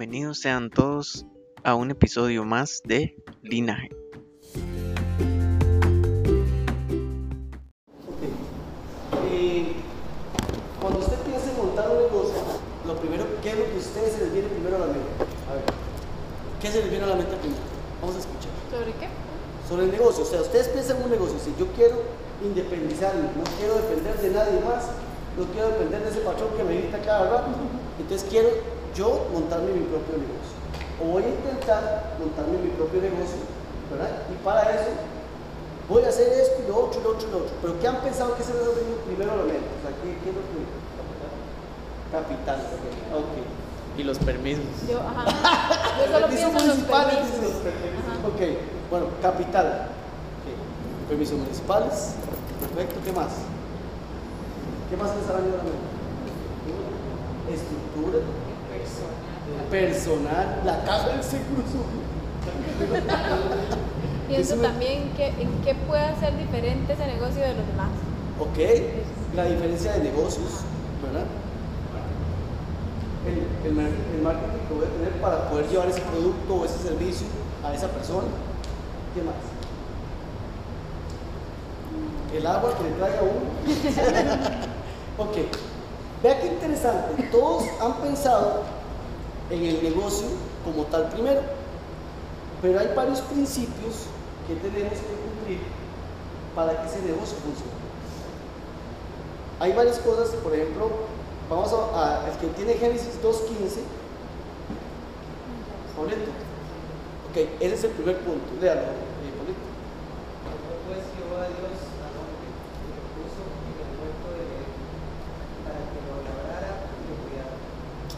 [0.00, 1.26] Bienvenidos sean todos
[1.62, 3.90] a un episodio más de Linaje.
[9.30, 9.74] Eh,
[10.80, 12.40] cuando usted piensa en montar un negocio,
[12.86, 15.04] lo primero, ¿qué es lo que a ustedes se les viene primero a la mente?
[15.50, 15.64] A ver,
[16.62, 17.60] ¿qué se les viene a la mente primero?
[18.00, 18.52] Vamos a escuchar.
[18.72, 19.08] ¿Sobre qué?
[19.68, 22.00] Sobre el negocio, o sea, ustedes piensan en un negocio, si yo quiero
[22.42, 24.88] independizarme, no quiero depender de nadie más,
[25.36, 27.52] no quiero depender de ese patrón que me grita cada rato,
[28.00, 28.48] entonces quiero
[28.94, 30.56] yo montarme mi propio negocio.
[31.02, 33.40] O voy a intentar montarme mi propio negocio,
[33.90, 34.10] ¿verdad?
[34.30, 34.90] Y para eso
[35.88, 37.54] voy a hacer esto y lo otro y lo otro y lo otro.
[37.62, 39.64] Pero ¿qué han pensado que se les ha primero la mente?
[39.64, 40.78] O sea, ¿qué, qué es lo primero?
[42.12, 42.58] Capital.
[43.14, 43.34] Ok.
[43.98, 44.64] Y los permisos.
[44.88, 45.24] Yo, ajá.
[45.98, 47.42] Yo solo Permisos pienso en los municipales, permisos.
[47.42, 48.14] los permisos.
[48.26, 48.40] Ok,
[48.90, 49.66] bueno, capital.
[50.40, 51.08] Ok.
[51.08, 52.14] Permisos municipales.
[52.60, 53.32] Perfecto, ¿qué más?
[54.90, 55.90] ¿Qué más les ha venido a la mente?
[57.54, 58.18] Estructura.
[59.70, 60.62] Personal.
[60.64, 62.00] La caja del seguro social.
[64.28, 67.90] Pienso también que, en qué puede ser diferente ese negocio de los demás.
[68.38, 68.58] Ok,
[69.36, 70.62] la diferencia de negocios,
[71.02, 71.26] ¿verdad?
[73.26, 76.64] El, el mar- el marketing que voy a tener para poder llevar ese producto o
[76.64, 77.26] ese servicio
[77.64, 78.28] a esa persona.
[79.14, 79.34] ¿Qué más?
[82.34, 83.50] El agua que le trae a uno.
[85.18, 85.36] ok,
[86.22, 87.24] vea qué interesante.
[87.30, 88.62] Todos han pensado
[89.50, 90.26] en el negocio
[90.64, 91.40] como tal primero,
[92.62, 94.06] pero hay varios principios
[94.46, 95.60] que tenemos que cumplir
[96.54, 97.80] para que ese negocio funcione.
[99.60, 100.90] Hay varias cosas, por ejemplo,
[101.48, 103.84] vamos a, el que tiene Génesis 2.15,
[105.96, 106.30] Pablito.
[107.30, 109.64] Ok, ese es el primer punto, léalo, eh, Pablito.
[110.48, 114.68] Habló pues Jehová Dios a hombre, y lo puso en el huerto de Edén,
[115.62, 117.54] para que lo labrara y lo cuidara.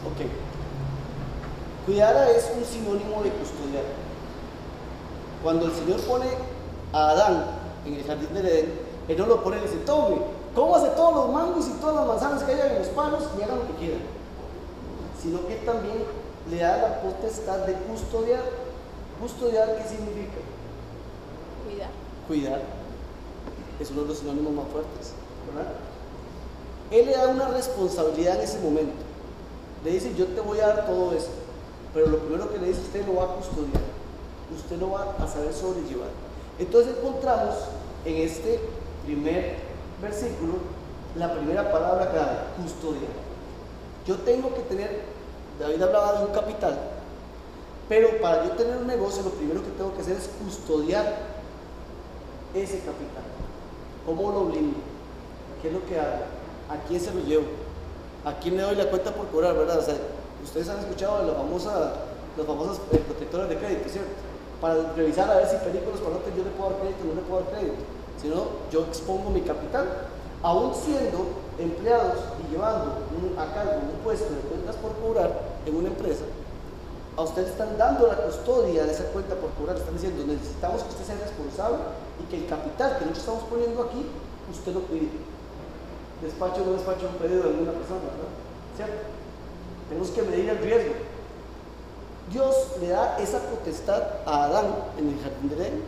[0.07, 0.19] Ok.
[2.03, 3.85] Es un sinónimo de custodiar.
[5.41, 6.25] Cuando el Señor pone
[6.91, 7.45] a Adán
[7.85, 8.73] en el jardín del Edén,
[9.07, 10.17] Él no lo pone y le dice, tome,
[10.53, 13.59] cómase todos los mangos y todas las manzanas que hayan en los palos y hagan
[13.59, 14.01] lo que quieran.
[15.21, 16.03] Sino que también
[16.51, 18.43] le da la potestad de custodiar.
[19.21, 20.41] ¿Custodiar qué significa?
[21.65, 21.89] Cuidar.
[22.27, 22.61] Cuidar.
[23.79, 25.13] Es uno de los sinónimos más fuertes,
[25.47, 25.71] ¿verdad?
[26.91, 28.91] Él le da una responsabilidad en ese momento.
[29.85, 31.29] Le dice, yo te voy a dar todo eso.
[31.93, 33.81] Pero lo primero que le dice, usted lo va a custodiar.
[34.55, 36.09] Usted lo va a saber sobrellevar.
[36.59, 37.55] Entonces encontramos
[38.05, 38.59] en este
[39.05, 39.55] primer
[40.01, 40.53] versículo
[41.15, 43.11] la primera palabra clave, custodiar.
[44.05, 45.01] Yo tengo que tener,
[45.59, 46.77] David hablaba de un capital,
[47.87, 51.05] pero para yo tener un negocio lo primero que tengo que hacer es custodiar
[52.53, 53.23] ese capital.
[54.05, 54.77] ¿Cómo lo blindo?
[55.61, 56.25] ¿Qué es lo que hago?
[56.69, 57.45] ¿A quién se lo llevo?
[58.25, 59.79] ¿A quién le doy la cuenta por cobrar, verdad?
[59.79, 59.95] O sea,
[60.43, 61.93] ustedes han escuchado de la famosa,
[62.37, 64.11] los famosos eh, de crédito, ¿cierto?
[64.61, 67.27] Para revisar a ver si películas palotes yo le puedo dar crédito o no le
[67.27, 67.83] puedo dar crédito.
[68.21, 70.07] Si no, yo expongo mi capital.
[70.43, 71.23] Aún siendo
[71.57, 72.99] empleados y llevando
[73.39, 75.31] a cargo un puesto de cuentas por cobrar
[75.65, 76.25] en una empresa,
[77.15, 80.83] a usted le están dando la custodia de esa cuenta por cobrar, están diciendo, necesitamos
[80.83, 81.77] que usted sea responsable
[82.19, 84.03] y que el capital que nosotros estamos poniendo aquí,
[84.51, 85.07] usted lo cuide.
[86.21, 88.31] Despacho no despacho un pedido de alguna persona, ¿verdad?
[88.75, 89.22] ¿Cierto?
[89.93, 90.93] Tenemos que medir el riesgo.
[92.31, 94.65] Dios le da esa potestad a Adán
[94.97, 95.81] en el jardín de Edén,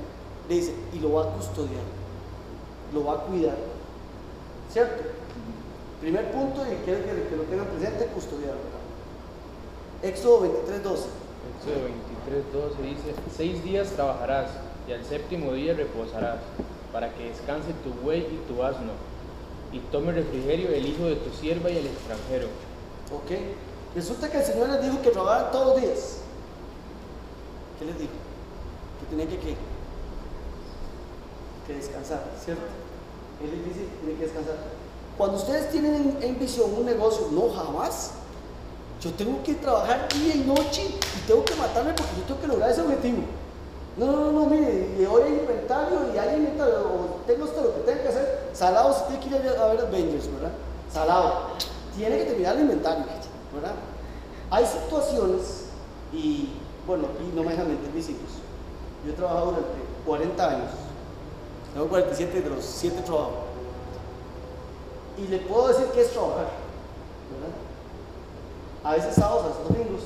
[0.47, 1.81] le dice, y lo va a custodiar,
[2.93, 3.55] lo va a cuidar.
[4.71, 5.05] ¿Cierto?
[6.01, 8.53] Primer punto, y quiero que, que lo tengan presente, custodiar.
[8.53, 10.13] ¿verdad?
[10.13, 11.07] Éxodo 23, 12.
[11.57, 11.83] Éxodo
[12.29, 14.51] 23, 12 dice, seis días trabajarás
[14.87, 16.41] y al séptimo día reposarás,
[16.93, 18.91] para que descanse tu buey y tu asno,
[19.73, 22.49] y tome refrigerio el hijo de tu sierva y el extranjero.
[23.11, 23.31] ¿Ok?
[23.95, 26.17] Resulta que el Señor les dijo que trabajaran todos los días.
[27.79, 28.11] ¿Qué les dijo?
[28.99, 29.55] Que tenían que qué?
[31.65, 32.63] Que descansar, ¿cierto?
[33.39, 34.55] Dice que tienen que descansar.
[35.17, 38.11] Cuando ustedes tienen en, visión un negocio, no jamás.
[39.01, 42.47] Yo tengo que trabajar día y noche y tengo que matarme porque yo tengo que
[42.47, 43.23] lograr ese objetivo.
[43.97, 47.61] No, no, no, no, mire, y hoy hay inventario y hay inventario, o tengo esto
[47.61, 48.49] lo que tengo que hacer.
[48.53, 50.51] Salado, si tiene que ir a ver Avengers, ¿verdad?
[50.91, 51.33] Salado.
[51.95, 53.05] Tiene que terminar el inventario,
[54.51, 55.65] Hay situaciones,
[56.13, 56.49] y
[56.87, 58.29] bueno, aquí no me dejan mentir mis hijos.
[59.05, 59.69] Yo he trabajado durante
[60.05, 60.71] 40 años.
[61.73, 63.33] Tengo 47 de los 7 trabajos.
[65.17, 66.47] Y le puedo decir que es trabajar,
[67.31, 67.55] ¿verdad?
[68.83, 70.01] A veces sábados, a veces domingos.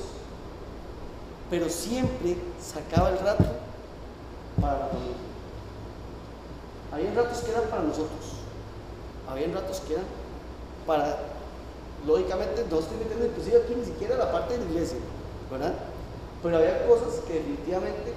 [1.50, 3.44] Pero siempre sacaba el rato
[4.60, 5.16] para la familia.
[6.92, 8.34] Había ratos que eran para nosotros.
[9.28, 10.06] Había ratos que eran
[10.86, 11.18] para,
[12.06, 14.98] lógicamente, no estoy metiendo inclusive aquí ni siquiera la parte de la iglesia.
[15.50, 15.74] ¿verdad?
[16.42, 18.14] Pero había cosas que definitivamente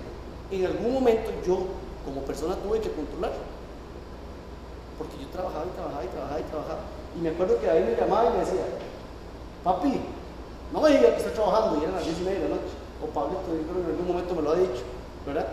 [0.51, 1.65] en algún momento yo
[2.06, 3.31] como persona tuve que controlar.
[4.97, 6.80] Porque yo trabajaba y trabajaba y trabajaba y trabajaba.
[7.18, 8.65] Y me acuerdo que David me llamaba y me decía,
[9.63, 10.00] papi,
[10.71, 12.75] no me diga que está trabajando y eran las 10 y media de la noche.
[13.01, 14.83] O Pablo, yo creo que en algún momento me lo ha dicho,
[15.25, 15.47] ¿verdad?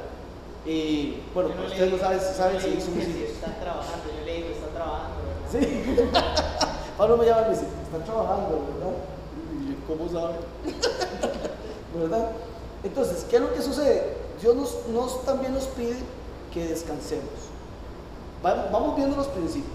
[0.66, 5.16] Y bueno, ustedes no saben, saben si hizo está trabajando, yo le digo, está trabajando,
[5.24, 5.48] ¿verdad?
[5.50, 6.66] Sí.
[7.00, 8.92] Pablo me llama y me dice, está trabajando, ¿verdad?
[9.56, 10.34] Y ¿cómo sabe?
[11.98, 12.28] ¿Verdad?
[12.84, 14.16] Entonces, ¿qué es lo que sucede?
[14.42, 14.54] Dios
[14.92, 15.96] nos, también nos pide
[16.52, 17.24] que descansemos.
[18.44, 19.72] Va- Vamos viendo los principios.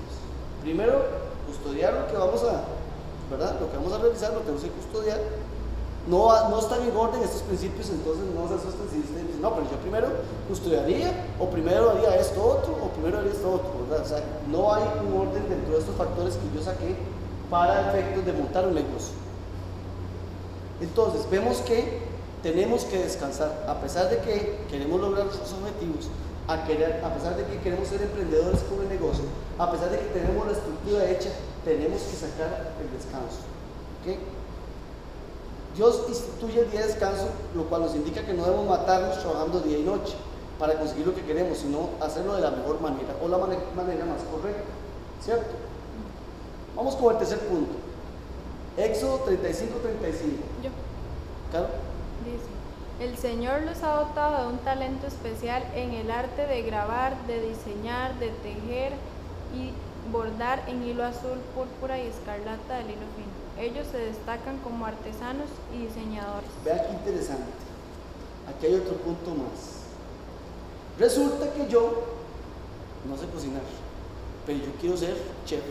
[0.62, 1.01] Primero,
[1.48, 2.62] custodiar lo que vamos a,
[3.31, 3.56] ¿verdad?
[3.60, 5.19] Lo que vamos a realizar, lo tenemos que custodiar.
[6.07, 9.66] No, no están en orden estos principios, entonces no se asusten si dicen, no, pero
[9.72, 10.07] yo primero
[10.48, 14.06] custodiaría, o primero haría esto otro, o primero haría esto otro, ¿verdad?
[14.06, 16.95] O sea, no hay un orden dentro de estos factores que yo saqué
[17.50, 19.13] para efectos de montar un negocio.
[20.81, 22.00] Entonces, vemos que
[22.44, 26.07] tenemos que descansar, a pesar de que queremos lograr nuestros objetivos,
[26.47, 29.24] a, pesar de que queremos ser emprendedores con el negocio,
[29.57, 31.30] a pesar de que tenemos la estructura hecha,
[31.63, 33.42] tenemos que sacar el descanso.
[34.03, 34.18] ¿ok?
[35.75, 39.59] Dios instituye el día de descanso, lo cual nos indica que no debemos matarnos trabajando
[39.62, 40.13] día y noche
[40.59, 44.06] para conseguir lo que queremos, sino hacerlo de la mejor manera o la mane- manera
[44.06, 44.63] más correcta.
[45.24, 45.51] ¿Cierto?
[46.75, 47.72] Vamos con el tercer punto.
[48.77, 49.31] Éxodo 35-35.
[50.63, 50.69] Yo.
[51.51, 51.68] Claro.
[52.25, 52.56] Dice,
[53.00, 57.42] el Señor los ha dotado de un talento especial en el arte de grabar, de
[57.42, 58.94] diseñar, de tejer
[59.56, 59.72] y
[60.12, 63.45] bordar en hilo azul, púrpura y escarlata del hilo fino.
[63.57, 66.50] Ellos se destacan como artesanos y diseñadores.
[66.63, 67.51] Vean qué interesante.
[68.50, 69.86] Aquí hay otro punto más.
[71.00, 72.04] Resulta que yo
[73.10, 73.62] no sé cocinar,
[74.45, 75.63] pero yo quiero ser chef.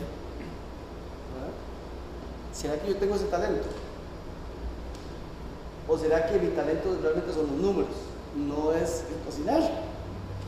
[2.54, 3.66] ¿Será que yo tengo ese talento?
[5.88, 7.90] ¿O será que mi talento realmente son los números?
[8.36, 9.62] No es el cocinar.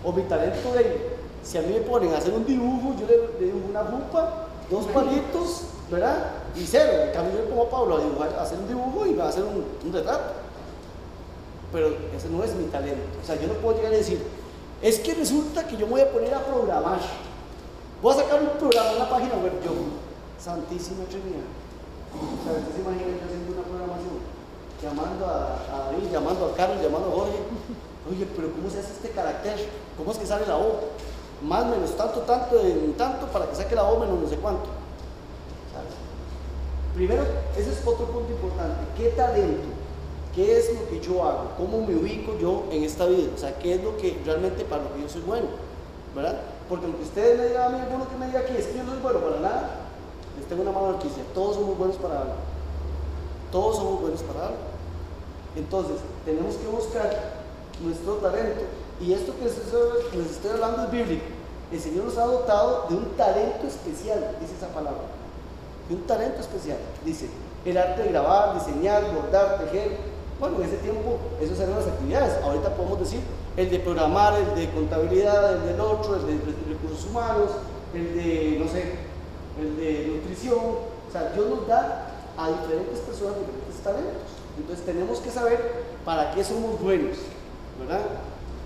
[0.04, 3.40] O mi talento de, si a mí me ponen a hacer un dibujo, yo le,
[3.40, 6.30] le dibujo una jupa, dos palitos, ¿verdad?
[6.54, 6.92] Y cero.
[7.06, 9.42] En cambio, yo a Pablo a dibujar, a hacer un dibujo y va a hacer
[9.42, 10.32] un, retrato.
[11.72, 13.02] Pero ese no es mi talento.
[13.22, 14.22] O sea, yo no puedo llegar y decir,
[14.80, 17.00] es que resulta que yo me voy a poner a programar.
[18.00, 19.52] Voy a sacar un programa, una página web.
[19.64, 19.72] Yo,
[20.38, 21.65] Santísima Trinidad.
[22.16, 24.16] O sea, ¿usted se imagina yo haciendo una programación?
[24.82, 27.38] Llamando a, David, llamando a Carlos, llamando a Jorge.
[28.08, 29.56] Oye, pero ¿cómo se hace este carácter?
[29.96, 30.94] ¿Cómo es que sale la O?
[31.42, 34.68] Más menos tanto, tanto, en tanto, para que saque la O menos no sé cuánto.
[36.94, 37.24] Primero,
[37.56, 38.80] ese es otro punto importante.
[38.96, 39.68] ¿Qué talento?
[40.34, 41.50] ¿Qué es lo que yo hago?
[41.56, 43.28] ¿Cómo me ubico yo en esta vida?
[43.34, 45.46] O sea, ¿qué es lo que realmente para lo que yo soy bueno?
[46.14, 46.40] ¿Verdad?
[46.68, 48.84] Porque aunque ustedes me digan a mí, alguno que me diga que es que yo
[48.84, 49.85] no soy bueno para nada,
[50.36, 51.22] les tengo una mano noticia.
[51.34, 52.34] Todos somos buenos para algo.
[53.50, 54.58] Todos somos buenos para algo.
[55.56, 57.10] Entonces, tenemos que buscar
[57.82, 58.62] nuestro talento.
[59.00, 61.24] Y esto que les estoy hablando es bíblico.
[61.72, 65.02] El Señor nos ha dotado de un talento especial, dice esa palabra.
[65.88, 66.78] De un talento especial.
[67.04, 67.28] Dice,
[67.64, 69.98] el arte de grabar, diseñar, bordar, tejer.
[70.38, 72.42] Bueno, en ese tiempo, esas eran las actividades.
[72.42, 73.20] Ahorita podemos decir
[73.56, 77.50] el de programar, el de contabilidad, el del otro, el de recursos humanos,
[77.94, 79.05] el de, no sé,
[79.58, 80.58] el de nutrición.
[80.58, 84.28] O sea, Dios nos da a diferentes personas diferentes talentos.
[84.58, 87.16] Entonces tenemos que saber para qué somos buenos,
[87.78, 88.00] ¿verdad?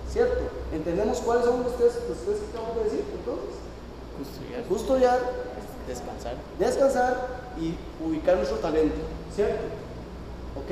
[0.09, 0.43] ¿Cierto?
[0.73, 3.05] ¿Entendemos cuáles son los tres, los tres que acabamos de decir?
[3.13, 3.55] Entonces,
[4.17, 5.19] Custodiar, custodiar,
[5.87, 6.35] descansar.
[6.59, 7.27] descansar
[7.59, 8.95] y ubicar nuestro talento,
[9.35, 9.63] ¿cierto?
[10.55, 10.71] Ok,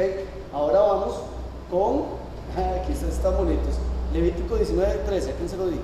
[0.54, 1.16] ahora vamos
[1.72, 2.04] con,
[2.82, 3.76] aquí están, están bonitos,
[4.14, 5.82] Levítico 19, 13, ¿a quién se lo digo?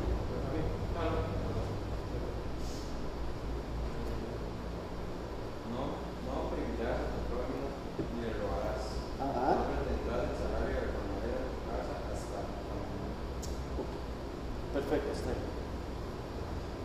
[5.71, 5.81] No,
[6.25, 7.65] no oprimirás a tu prójimo
[8.13, 8.83] ni le robarás.
[9.21, 9.47] Ajá.
[9.57, 12.39] No retendrás el salario del jornalero de tu casa hasta
[12.73, 13.15] mañana.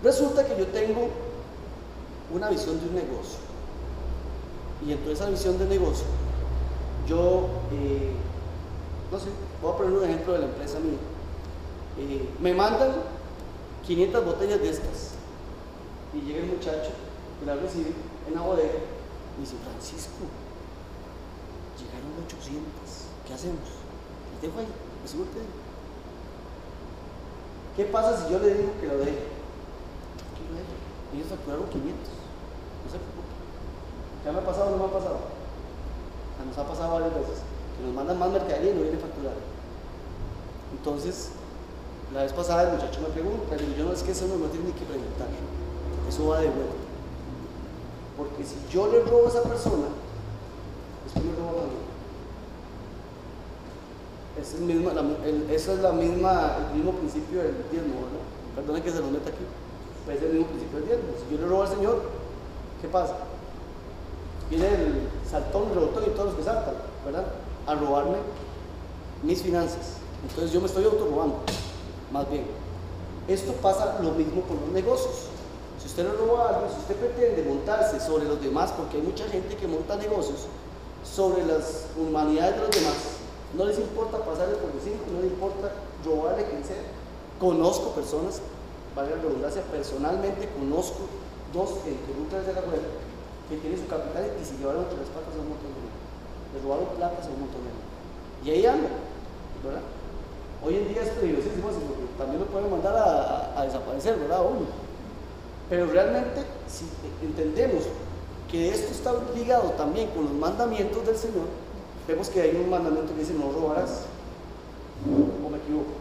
[0.02, 1.08] Resulta que yo tengo
[2.32, 3.38] una visión de un negocio.
[4.82, 6.06] Y dentro de esa visión de negocio,
[7.06, 8.12] yo, eh,
[9.12, 9.26] no sé,
[9.60, 10.98] voy a poner un ejemplo de la empresa mía.
[11.98, 12.92] Eh, me mandan
[13.86, 15.14] 500 botellas de estas.
[16.14, 16.90] Y llega el muchacho
[17.38, 17.92] que la recibe
[18.26, 18.78] en la bodega
[19.36, 20.24] y dice, Francisco,
[21.78, 22.62] llegaron 800,
[23.26, 23.68] ¿qué hacemos?
[24.32, 24.66] Les dejo ahí,
[25.28, 25.59] pedido.
[27.76, 29.24] ¿Qué pasa si yo le digo que lo deje?
[30.34, 30.74] Que lo deje.
[31.14, 31.86] Ellos facturaron 500.
[31.86, 33.32] No se preocupe.
[34.24, 35.16] ¿Ya me ha pasado o no me ha pasado?
[35.16, 37.38] O sea, nos ha pasado varias veces.
[37.76, 39.38] Que nos mandan más mercadería y no viene facturado.
[40.72, 41.30] Entonces,
[42.14, 44.48] la vez pasada el muchacho me pregunta, digo, yo no es que eso no me
[44.48, 45.28] tiene ni que preguntar.
[46.08, 46.74] Eso va de vuelta.
[48.16, 49.88] Porque si yo le robo a esa persona,
[51.04, 51.80] después me robo a mí.
[54.40, 58.24] Es, el, esa es la misma, el mismo principio del diezmo, ¿verdad?
[58.56, 59.44] Perdona que se lo meta aquí.
[60.06, 61.08] Pero es el mismo principio del diezmo.
[61.18, 62.02] Si yo le robo al Señor,
[62.80, 63.16] ¿qué pasa?
[64.48, 67.26] Viene el saltón, el rebotón y todos los que saltan, ¿verdad?
[67.66, 68.16] A robarme
[69.22, 69.98] mis finanzas.
[70.22, 71.36] Entonces yo me estoy autorrobando,
[72.10, 72.44] más bien.
[73.28, 75.28] Esto pasa lo mismo con los negocios.
[75.78, 79.02] Si usted le roba a alguien, si usted pretende montarse sobre los demás, porque hay
[79.02, 80.46] mucha gente que monta negocios
[81.04, 83.19] sobre las humanidades de los demás,
[83.56, 85.72] no les importa pasarle por el cinco, no les importa
[86.04, 86.82] robarle quien sea.
[87.38, 88.40] Conozco personas,
[88.94, 91.08] valga la redundancia, personalmente conozco
[91.52, 92.88] dos en Querútez de la Rueda
[93.48, 95.90] que tienen su capital y se llevaron entre las patas a un montón de.
[96.54, 97.72] Les robaron platas a un montón de.
[98.46, 98.92] Y ahí andan,
[99.64, 99.82] ¿verdad?
[100.62, 101.68] Hoy en día es peligrosísimo
[102.18, 104.40] también lo pueden mandar a desaparecer, ¿verdad?
[104.44, 104.68] Uno.
[105.70, 106.84] Pero realmente, si
[107.24, 107.84] entendemos
[108.50, 111.46] que esto está ligado también con los mandamientos del Señor,
[112.10, 114.06] vemos que hay un mandamiento que dice no robarás.
[115.06, 115.92] ¿O me equivoco?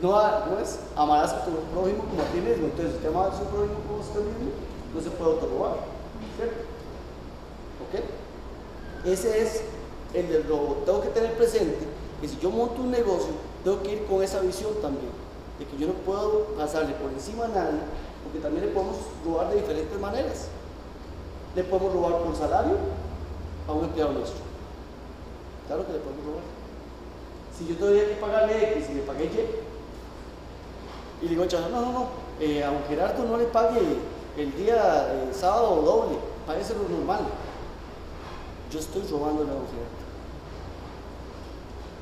[0.00, 2.68] No, no es amarás a tu prójimo como a ti mismo.
[2.68, 4.50] Entonces, usted ama a su prójimo como a usted mismo,
[4.94, 5.76] no se puede autorrobar.
[6.36, 6.56] ¿Cierto?
[7.84, 9.04] ¿Ok?
[9.04, 9.62] Ese es
[10.14, 10.78] el del robo.
[10.86, 11.84] Tengo que tener presente
[12.18, 15.12] que si yo monto un negocio, tengo que ir con esa visión también.
[15.58, 17.80] De que yo no puedo pasarle por encima a nadie,
[18.24, 20.48] porque también le podemos robar de diferentes maneras.
[21.54, 22.76] Le podemos robar por salario
[23.66, 24.40] a un empleado nuestro.
[25.66, 26.42] Claro que le podemos robar.
[27.56, 29.70] Si yo tendría que pagarle X y le pagué Y,
[31.20, 32.06] y le digo, chaval, no, no, no,
[32.40, 33.80] eh, a don Gerardo no le pague
[34.36, 36.16] el día eh, sábado doble,
[36.46, 37.20] páguese lo normal.
[38.70, 40.00] Yo estoy robándole a don Gerardo.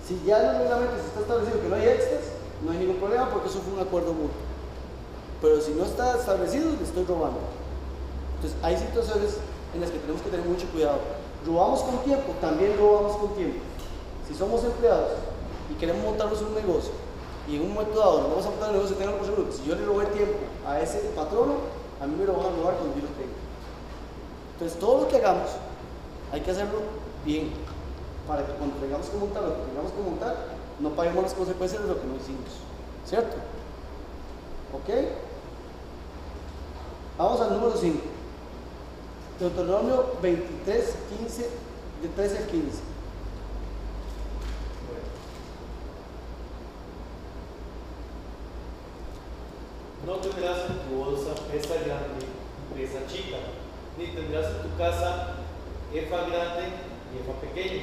[0.06, 2.22] Si ya en el reglamento se está establecido que no hay extras,
[2.64, 4.30] no hay ningún problema porque eso fue un acuerdo mutuo.
[5.42, 7.57] Pero si no está establecido, le estoy robando.
[8.38, 9.36] Entonces, hay situaciones
[9.74, 10.98] en las que tenemos que tener mucho cuidado.
[11.44, 13.58] Robamos con tiempo, también robamos con tiempo.
[14.28, 15.12] Si somos empleados
[15.70, 16.92] y queremos montarnos un negocio
[17.48, 19.56] y en un momento dado nos vamos a montar un negocio, tengan por seguro que
[19.56, 21.54] si yo le robé tiempo a ese patrono,
[22.00, 23.34] a mí me lo van a robar cuando yo lo tenga.
[24.52, 25.50] Entonces, todo lo que hagamos,
[26.30, 26.78] hay que hacerlo
[27.24, 27.50] bien
[28.28, 30.36] para que cuando tengamos que montar lo que tengamos que montar,
[30.78, 32.50] no paguemos las consecuencias de lo que no hicimos.
[33.04, 33.36] ¿Cierto?
[34.74, 34.94] ¿Ok?
[37.16, 38.17] Vamos al número 5.
[39.38, 41.50] Deuteronomio 23, 15,
[42.02, 42.66] de 13 al 15.
[50.04, 53.38] No tendrás en tu bolsa pesa grande y pesa chica,
[53.96, 55.34] ni tendrás en tu casa
[55.94, 56.74] efa grande
[57.14, 57.82] y efa pequeño.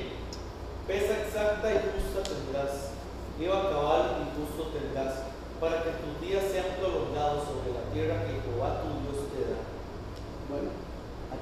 [0.88, 2.92] Pesa exacta y justa tendrás,
[3.40, 5.24] lleva cabal y justo tendrás,
[5.62, 9.60] para que tus días sean prolongados sobre la tierra que Jehová tu Dios te da.
[10.50, 10.85] Bueno,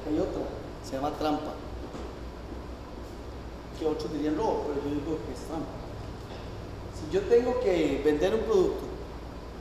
[0.10, 0.41] hay otra,
[0.88, 1.53] se llama trampa.
[3.79, 5.74] Que otros dirían robo, pero yo digo que es trampa.
[7.00, 8.83] Si yo tengo que vender un producto,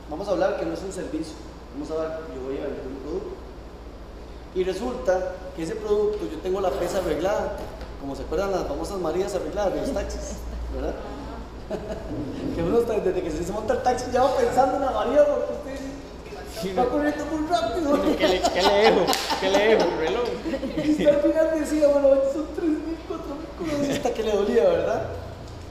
[0.09, 1.33] vamos a hablar que no es un servicio,
[1.73, 3.29] vamos a hablar que yo voy a vender un producto.
[4.55, 7.57] Y resulta que ese producto yo tengo la pesa arreglada,
[7.99, 10.35] como se acuerdan las famosas Marías arregladas de los taxis,
[10.75, 10.93] ¿verdad?
[12.55, 15.25] que uno está- desde que se monta el taxi ya va pensando en la María
[15.25, 15.85] porque usted
[16.71, 18.15] va corriendo muy rápido.
[18.17, 19.05] ¿Qué le, qué le dejo?
[19.41, 19.83] ¿Qué le dejo?
[19.89, 20.23] El reloj.
[20.99, 22.79] Y al final decía, bueno, son 3.000,
[23.09, 25.03] 4.000 cosas hasta que le dolía, ¿verdad?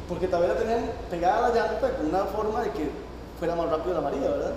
[0.08, 2.90] Porque también la tenían pegada a la llanta con una forma de que
[3.38, 4.52] fuera más rápido la María, ¿verdad?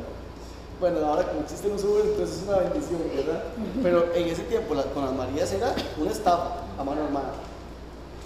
[0.80, 3.44] Bueno, ahora como existen los Uber, entonces es una bendición, ¿verdad?
[3.82, 7.32] Pero en ese tiempo la- con las Marías era una estafa a mano armada.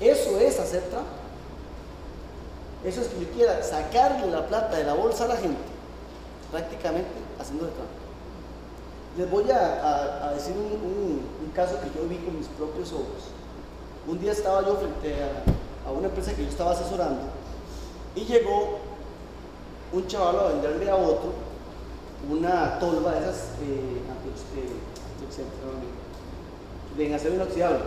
[0.01, 1.09] Eso es hacer trampa.
[2.83, 5.59] Eso es que yo quiera sacarle la plata de la bolsa a la gente,
[6.49, 8.09] prácticamente haciéndole trampa.
[9.17, 13.33] Les voy a, decir un, caso que yo vi con mis propios ojos.
[14.07, 15.15] Un día estaba yo frente
[15.85, 17.21] a, una empresa que yo estaba asesorando
[18.15, 18.77] y llegó
[19.91, 21.33] un chaval a venderle a otro
[22.29, 24.01] una tolva de esas eh,
[24.55, 24.79] eh,
[26.97, 27.79] de en acero inoxidable,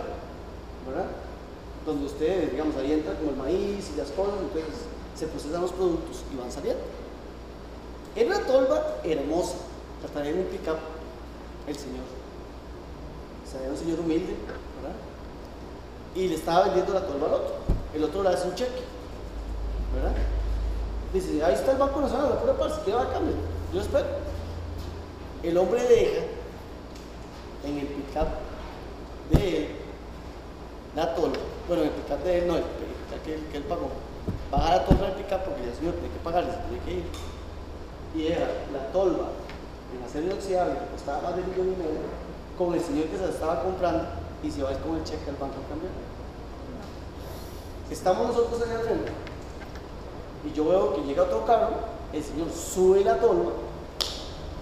[0.87, 1.05] ¿verdad?
[1.85, 4.73] Donde usted, digamos, ahí entra como el maíz y las cosas, entonces
[5.15, 6.83] se procesan los productos y van saliendo.
[8.15, 9.55] Era una tolva hermosa,
[10.15, 10.77] la en un pick-up
[11.67, 12.03] el señor.
[13.47, 14.33] O sea, era un señor humilde,
[14.81, 14.95] ¿verdad?
[16.15, 17.55] Y le estaba vendiendo la tolva al otro.
[17.93, 18.81] El otro le hace un cheque,
[19.95, 20.13] ¿verdad?
[21.13, 23.37] Dice, ahí está el Banco Nacional, la pura parte, ¿qué va a cambiar?
[23.73, 24.05] Yo espero.
[25.43, 26.21] El hombre deja
[27.65, 28.27] en el pick-up
[29.31, 29.67] de él
[30.95, 31.37] la tolva.
[31.67, 33.89] Bueno, en el pick-up de él no, el pick-up que, él- que él pagó.
[34.51, 37.03] Baja la tolva del pick-up porque ya señor tiene que pagarle, se tiene que ir.
[38.15, 39.29] Y era la tolva
[39.95, 42.01] en acero inoxidable que costaba más de millón y medio,
[42.57, 44.05] con el señor que se la estaba comprando
[44.43, 45.91] y se va a ir con el cheque al banco cambiar.
[47.89, 49.11] Estamos nosotros en el frente
[50.45, 51.69] y yo veo que llega otro carro,
[52.11, 53.51] el señor sube la tolva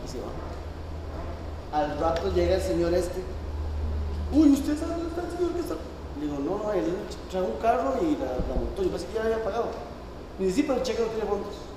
[0.06, 1.78] y se va.
[1.78, 3.22] Al rato llega el señor este,
[4.34, 5.76] uy, ¿usted sabe dónde está el señor que está?
[6.20, 6.86] Le digo, no, no, él
[7.30, 9.66] trae un carro y la, la montó, yo pensé que ya la había pagado.
[10.38, 11.71] Me dice, sí, pero el cheque no tiene fondos.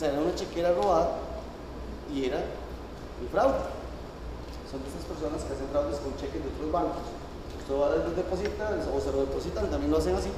[0.00, 1.12] Sea, era una chequera robada
[2.08, 2.40] y era
[3.20, 3.68] un fraude.
[4.64, 7.04] Son de esas personas que hacen fraudes con cheques de otros bancos.
[7.60, 10.32] Usted va los deposita o se lo depositan, también lo hacen así.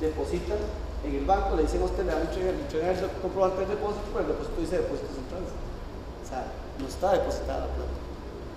[0.00, 0.58] Depositan
[1.06, 3.60] en el banco, le dicen a usted, le van a entregar, le entregan el comprobante
[3.60, 5.46] del depósito, pero el depósito dice depósito central.
[5.46, 6.42] O sea,
[6.82, 7.96] no está depositada la plata.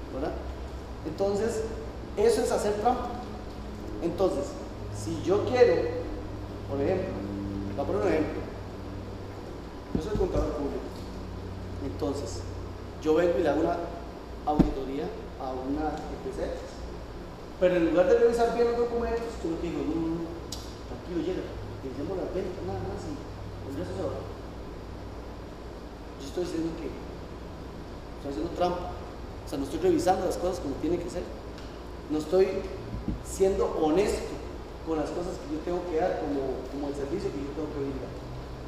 [0.10, 0.34] ¿Verdad?
[1.06, 1.70] Entonces,
[2.18, 3.14] eso es hacer trampa.
[4.02, 4.46] Entonces,
[4.98, 6.02] si yo quiero,
[6.66, 7.14] por ejemplo,
[7.78, 8.41] voy a poner un ejemplo.
[9.96, 10.88] Yo soy contador público.
[11.86, 12.42] Entonces,
[13.02, 13.78] yo vengo y le hago una
[14.46, 15.06] auditoría
[15.40, 16.58] a una EPC.
[17.60, 20.26] Pero en lugar de revisar bien los documentos, yo le digo, no, no, no,
[20.90, 21.46] tranquilo, llega,
[21.84, 24.20] pensemos la venta, nada más y se va.
[26.20, 28.92] Yo estoy diciendo que estoy haciendo trampa.
[29.46, 31.24] O sea, no estoy revisando las cosas como tiene que ser.
[32.10, 32.48] No estoy
[33.26, 34.36] siendo honesto
[34.86, 37.70] con las cosas que yo tengo que dar como, como el servicio que yo tengo
[37.74, 38.12] que brindar.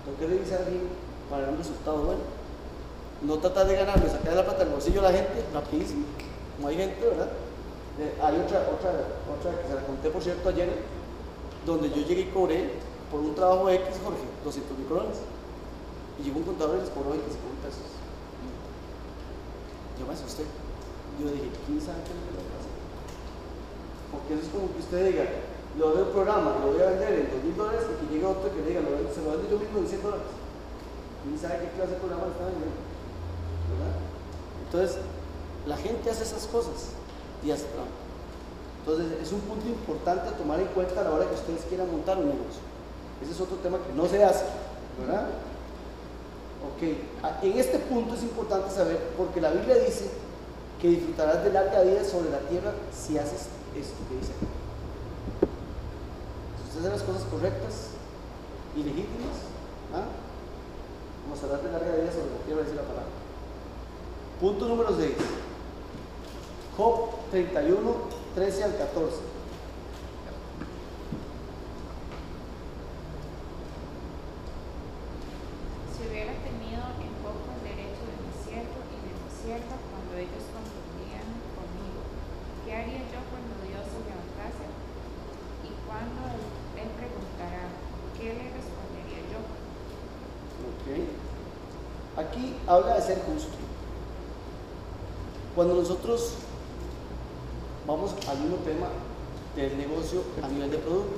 [0.06, 0.88] Tengo que revisar bien
[1.30, 2.22] para un resultado bueno.
[3.22, 6.06] No tratar de ganarme, sacar la plata del bolsillo a la gente rapidísimo,
[6.58, 7.30] como hay gente, ¿verdad?
[8.00, 8.89] Eh, hay otra, otra,
[9.30, 10.68] otra que se la conté por cierto ayer,
[11.65, 12.72] donde yo llegué y cobré
[13.12, 15.18] por un trabajo X, Jorge, 200 mil colones.
[16.20, 17.88] Y llegó un contador y les cobró 25 mil pesos.
[20.00, 20.44] Yo me asusté.
[21.22, 22.70] Yo dije, ¿quién sabe qué es lo que pasa?
[24.10, 25.25] Porque eso es como que usted diga,
[25.77, 28.25] lo veo el programa, lo voy a vender en 2 mil dólares y que llegue
[28.25, 30.27] otro que le diga, se lo vendo yo mismo en 100 dólares.
[31.24, 32.75] ¿Quién sabe qué clase de programa está vendiendo?
[33.72, 33.96] ¿Verdad?
[34.65, 34.98] Entonces,
[35.68, 36.92] la gente hace esas cosas
[37.44, 37.92] y hace trampa.
[38.83, 41.90] Entonces, es un punto importante a tomar en cuenta a la hora que ustedes quieran
[41.92, 42.59] montar un negocio.
[43.22, 44.44] Ese es otro tema que no se hace,
[45.00, 45.27] ¿verdad?
[46.68, 50.09] Ok, a- en este punto es importante saber, porque la Biblia dice
[50.81, 53.48] que disfrutarás de larga vida sobre la tierra si haces
[53.79, 54.48] esto que dice aquí.
[56.59, 57.74] Si usted hace las cosas correctas
[58.75, 59.38] y legítimas,
[59.96, 60.03] ¿ah?
[61.29, 63.12] Gozarás de larga vida sobre la tierra, dice la palabra.
[64.40, 65.12] Punto número 6.
[66.75, 67.96] Job 31,
[68.36, 69.18] 13 al 14.
[75.94, 80.18] Si hubiera tenido en poco el derecho de mi siervo y de mi sierva cuando
[80.18, 82.01] ellos confundían conmigo,
[82.66, 84.66] ¿qué haría yo cuando Dios se levantase?
[85.62, 86.42] Y cuando él,
[86.83, 87.70] él preguntará,
[88.18, 89.40] ¿qué le respondería yo?
[90.74, 90.86] Ok.
[92.18, 93.52] Aquí habla de ser justo.
[95.56, 96.34] Cuando nosotros
[97.88, 98.88] vamos al mismo tema
[99.56, 101.16] del negocio a nivel de producto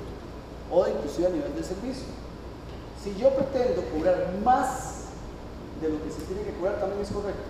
[0.70, 2.06] o inclusive a nivel de servicio.
[3.02, 5.06] Si yo pretendo cobrar más
[5.80, 7.42] de lo que se tiene que cobrar, también es correcto.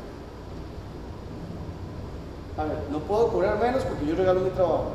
[2.58, 4.92] A ver, no puedo cobrar menos porque yo regalo mi trabajo,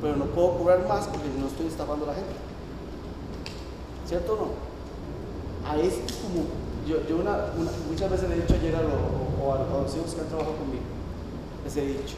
[0.00, 2.34] pero no puedo cobrar más porque no estoy estafando a la gente.
[4.06, 4.70] ¿Cierto o no?
[5.66, 6.44] a este es como,
[6.86, 7.52] yo, yo una,
[7.88, 10.84] muchas veces le he dicho ayer a, o a, los hijos que han trabajado conmigo,
[11.64, 12.16] les he dicho,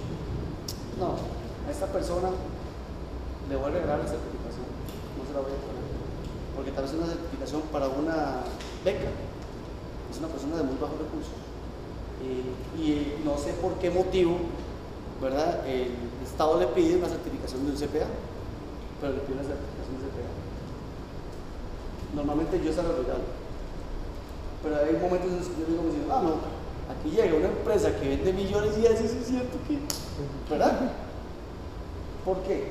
[0.99, 1.17] no,
[1.67, 2.31] a esta persona
[3.49, 4.67] le voy a regalar la certificación,
[5.19, 5.85] no se la voy a poner,
[6.55, 8.45] porque tal vez es una certificación para una
[8.85, 9.11] beca,
[10.11, 11.35] es una persona de muy bajos recursos,
[12.79, 14.39] y, no sé por qué motivo,
[15.21, 15.67] ¿verdad?
[15.67, 15.91] El
[16.25, 18.07] Estado le pide una certificación de un CPA,
[19.01, 20.31] pero le pide una certificación de CPA.
[22.15, 23.42] Normalmente yo se lo regalo.
[24.63, 26.35] Pero hay momentos en que yo digo, ah, no,
[26.93, 29.79] aquí llega una empresa que vende millones y así es cierto que,
[30.51, 30.93] ¿verdad?
[32.25, 32.71] ¿Por qué?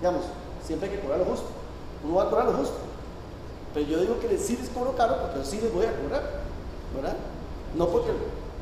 [0.00, 0.24] Digamos,
[0.64, 1.46] siempre hay que cobrar lo justo.
[2.04, 2.76] Uno va a cobrar lo justo.
[3.72, 6.22] Pero yo digo que sí les cobro caro porque sí les voy a cobrar,
[6.94, 7.16] ¿verdad?
[7.74, 8.10] No porque,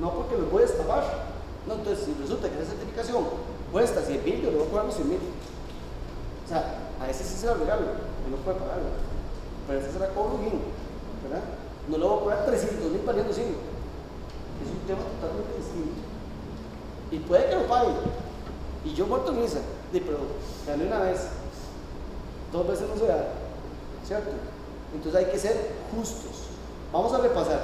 [0.00, 1.26] no porque los voy a estafar.
[1.66, 3.24] No, entonces, si resulta que esa certificación
[3.72, 5.18] cuesta 100 mil, yo le voy a cobrar los 100 mil.
[6.44, 8.86] O sea, a ese sí se lo regalo, que no puede pagarlo.
[9.66, 10.60] Pero ese se la cobro bien,
[11.24, 11.42] ¿verdad?
[11.88, 13.46] No le voy a cobrar 300 mil valiendo 100.
[13.46, 16.02] Es un tema totalmente distinto.
[17.10, 17.92] Y puede que lo pague.
[18.84, 19.60] Y yo muerto en misa.
[19.92, 20.18] Pero
[20.66, 21.28] gané una vez.
[22.52, 23.28] Dos veces no se da.
[24.04, 24.30] ¿Cierto?
[24.94, 26.46] Entonces hay que ser justos.
[26.92, 27.60] Vamos a repasar.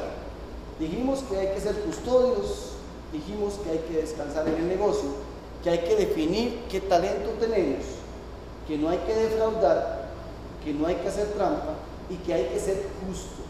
[0.79, 2.73] Dijimos que hay que ser custodios.
[3.13, 5.11] Dijimos que hay que descansar en el negocio.
[5.65, 7.85] Que hay que definir qué talento tenemos.
[8.69, 10.11] Que no hay que defraudar.
[10.65, 11.75] Que no hay que hacer trampa.
[12.09, 13.41] Y que hay que ser justo.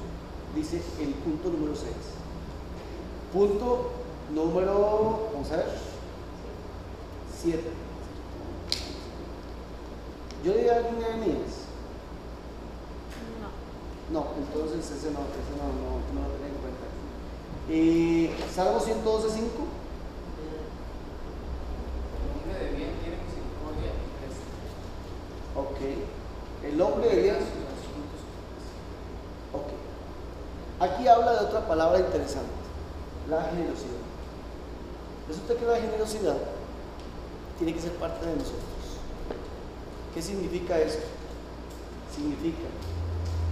[0.55, 1.87] Dice el punto número 6.
[3.33, 3.91] Punto
[4.35, 5.67] número, vamos a ver,
[7.41, 7.63] 7.
[10.45, 11.55] Yo diría alguien de Nehemías.
[13.41, 14.21] No.
[14.21, 16.85] No, entonces ese no, ese no, no, no lo tenía en cuenta.
[17.71, 19.47] Eh, Salmo 112, 5.
[22.19, 24.45] El hombre de bien tiene misericordia y presta.
[25.57, 25.79] Ok.
[26.65, 27.37] El hombre de bien.
[29.53, 29.82] Ok.
[30.83, 32.51] Aquí habla de otra palabra interesante,
[33.31, 34.03] la generosidad.
[35.29, 36.35] Resulta que la generosidad
[37.57, 38.99] tiene que ser parte de nosotros.
[40.13, 40.99] ¿Qué significa eso?
[42.13, 42.67] Significa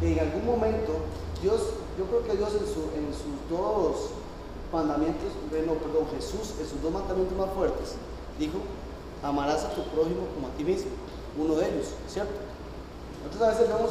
[0.01, 1.07] que en algún momento
[1.41, 1.61] Dios,
[1.97, 2.67] yo creo que Dios en,
[2.99, 4.11] en sus dos
[4.73, 7.95] mandamientos, eh, no, perdón, Jesús en sus dos mandamientos más fuertes,
[8.41, 8.59] dijo,
[9.23, 10.91] amarás a tu prójimo como a ti mismo,
[11.39, 12.35] uno de ellos, ¿cierto?
[13.25, 13.91] Nosotros a veces vemos,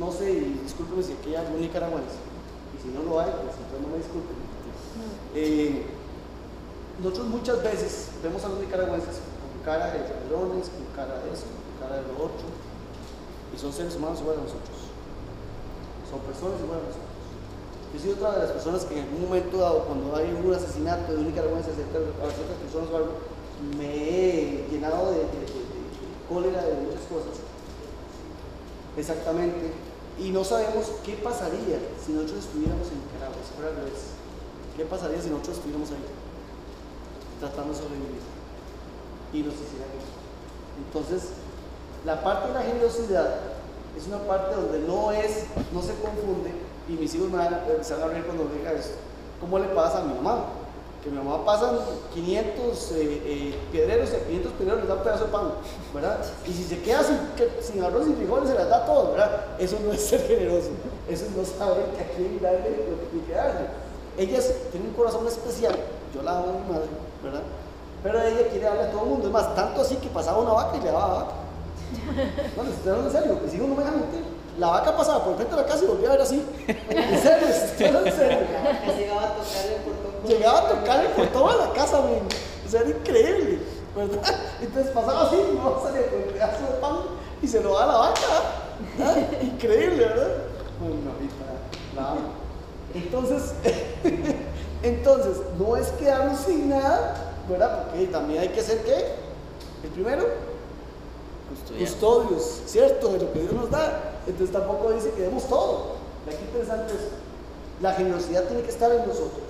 [0.00, 0.34] no sé,
[0.64, 2.29] discúlpeme si aquí hay algún nicaragüense,
[2.82, 4.36] si no lo hay, pues entonces no me disculpen.
[5.34, 5.86] Eh,
[7.02, 11.46] nosotros muchas veces vemos a los nicaragüenses con cara de ladrones, con cara de esto,
[11.48, 12.46] con cara de lo otro,
[13.54, 14.78] y son seres humanos igual a nosotros.
[16.10, 17.08] Son personas igual a nosotros.
[17.94, 21.12] Yo soy otra de las personas que en algún momento dado, cuando hay un asesinato
[21.12, 23.12] de un nicaragüense cerca de a ciertas personas o algo,
[23.78, 25.80] me he llenado de- de- de- de
[26.28, 27.40] cólera de muchas cosas.
[28.96, 29.72] Exactamente.
[30.20, 34.12] Y no sabemos qué pasaría si nosotros estuviéramos en Nicaragua, si fuera al revés.
[34.76, 36.04] ¿Qué pasaría si nosotros estuviéramos ahí?
[37.40, 38.22] Tratando de sobrevivir.
[39.32, 40.20] Y nos hicieran eso.
[40.76, 41.30] Entonces,
[42.04, 43.34] la parte de la generosidad
[43.96, 46.52] es una parte donde no es, no se confunde,
[46.88, 48.96] y mis hijos me van a, se van a reír cuando diga esto.
[49.40, 50.44] ¿Cómo le pasa a mi mamá?
[51.02, 51.76] Que mi mamá pasan
[52.12, 55.52] 500 eh, eh, piedreros y a 500 piedreros les da un pedazo de pan,
[55.94, 56.18] ¿verdad?
[56.46, 59.44] Y si se queda sin, arroz y frijoles se las da todo, ¿verdad?
[59.58, 60.68] Eso no es ser generoso,
[61.08, 63.66] eso es no saber que a quién darle lo que tiene que darle.
[64.18, 65.74] Ellas tienen un corazón especial,
[66.14, 66.88] yo la amo a mi madre,
[67.24, 67.42] ¿verdad?
[68.02, 70.52] Pero ella quiere darle a todo el mundo, es más, tanto así que pasaba una
[70.52, 71.32] vaca y le daba vaca.
[72.56, 74.39] No, les estoy en serio, mis hijos no me mentir.
[74.58, 76.44] La vaca pasaba por frente de la casa y volvía a ver así.
[76.66, 77.46] En serio,
[78.06, 78.38] en serio.
[78.98, 80.28] Llegaba a tocarle por todo.
[80.28, 82.22] Llegaba a tocarle por toda la casa, men.
[82.66, 83.58] O sea, era increíble,
[83.96, 84.34] ¿verdad?
[84.60, 86.96] Entonces pasaba así, no salía con un pedazo de pan
[87.42, 88.20] y se lo daba a la vaca.
[89.02, 89.16] ¿ah?
[89.42, 90.28] Increíble, ¿verdad?
[90.80, 90.96] Bueno,
[91.96, 92.14] la.
[92.94, 93.54] Entonces,
[94.82, 97.86] entonces, no es quedarnos sin nada, ¿verdad?
[97.88, 99.14] Porque también hay que ser qué?
[99.84, 100.26] El primero,
[101.78, 103.12] custodios, ¿cierto?
[103.12, 104.09] De lo que Dios nos da.
[104.26, 106.00] Entonces tampoco dice que demos todo.
[106.26, 107.08] Aquí interesante es,
[107.82, 109.48] la generosidad tiene que estar en nosotros.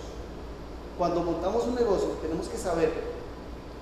[0.97, 2.93] Cuando montamos un negocio tenemos que saber,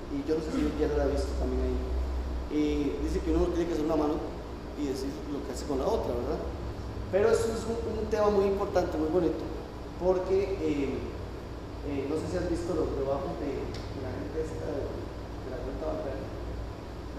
[0.09, 3.67] y yo no sé si ya lo ha visto también ahí, dice que uno tiene
[3.67, 4.15] que hacer una mano
[4.81, 6.41] y decir lo que hace con la otra, ¿verdad?
[7.13, 9.45] Pero eso es un, tema muy importante, muy bonito,
[10.01, 10.97] porque eh,
[11.89, 13.69] eh, no sé si has visto los trabajos de,
[14.01, 14.89] la gente esta de,
[15.53, 16.25] la cuenta bancaria,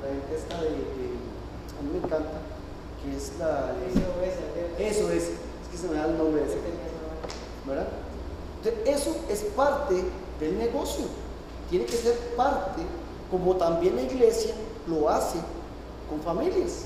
[0.01, 1.29] la gente esta de-
[1.77, 2.41] a mí me encanta,
[3.03, 3.99] que es la Eso
[4.79, 5.29] es, eso es, es
[5.71, 6.57] que se me da el nombre de ese,
[7.67, 7.88] ¿verdad?
[8.63, 10.03] Entonces, eso es parte
[10.39, 11.05] del negocio,
[11.69, 12.81] tiene que ser parte,
[13.31, 14.53] como también la iglesia
[14.88, 15.38] lo hace
[16.09, 16.85] con familias.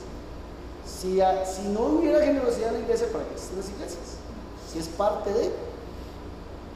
[0.85, 4.17] Si, a- si no hubiera generosidad en la iglesia, ¿para qué existen las iglesias?
[4.71, 5.51] Si es parte de.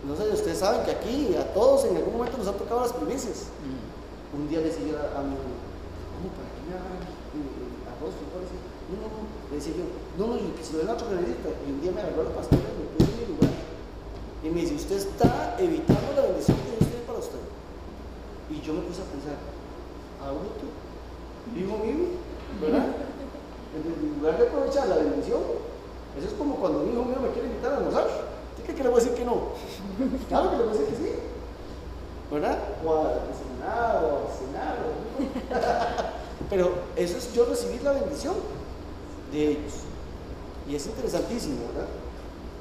[0.08, 2.94] No sé, ustedes saben que aquí a todos en algún momento nos han tocado las
[2.94, 3.48] primicias.
[3.60, 4.38] Mm.
[4.40, 4.84] Un día le decía
[5.18, 8.14] a mi ¿cómo para qué me arroz?
[8.88, 9.22] No, no, no.
[9.50, 9.86] Le decía yo,
[10.18, 11.50] no, no, y se lo den otro necesita.
[11.68, 13.52] Y un día me agarró la pastora y me puso en mi lugar.
[14.44, 17.44] Y me dice, usted está evitando la bendición que Dios tiene para usted.
[18.50, 19.36] Y yo me puse a pensar,
[20.36, 20.68] bruto,
[21.56, 22.20] hijo mío,
[22.62, 22.88] ¿verdad?
[23.76, 25.42] En lugar de aprovechar la bendición,
[26.18, 28.08] eso es como cuando un hijo mío me quiere invitar a almorzar.
[28.08, 29.54] ¿Usted cree que le voy a decir que no?
[30.30, 31.12] Claro que le voy a decir que sí.
[32.32, 32.58] ¿verdad?
[32.86, 34.76] O a cenar, o a cenar,
[36.50, 38.36] Pero eso es yo recibir la bendición
[39.32, 39.74] de ellos.
[40.68, 41.88] Y es interesantísimo, ¿verdad?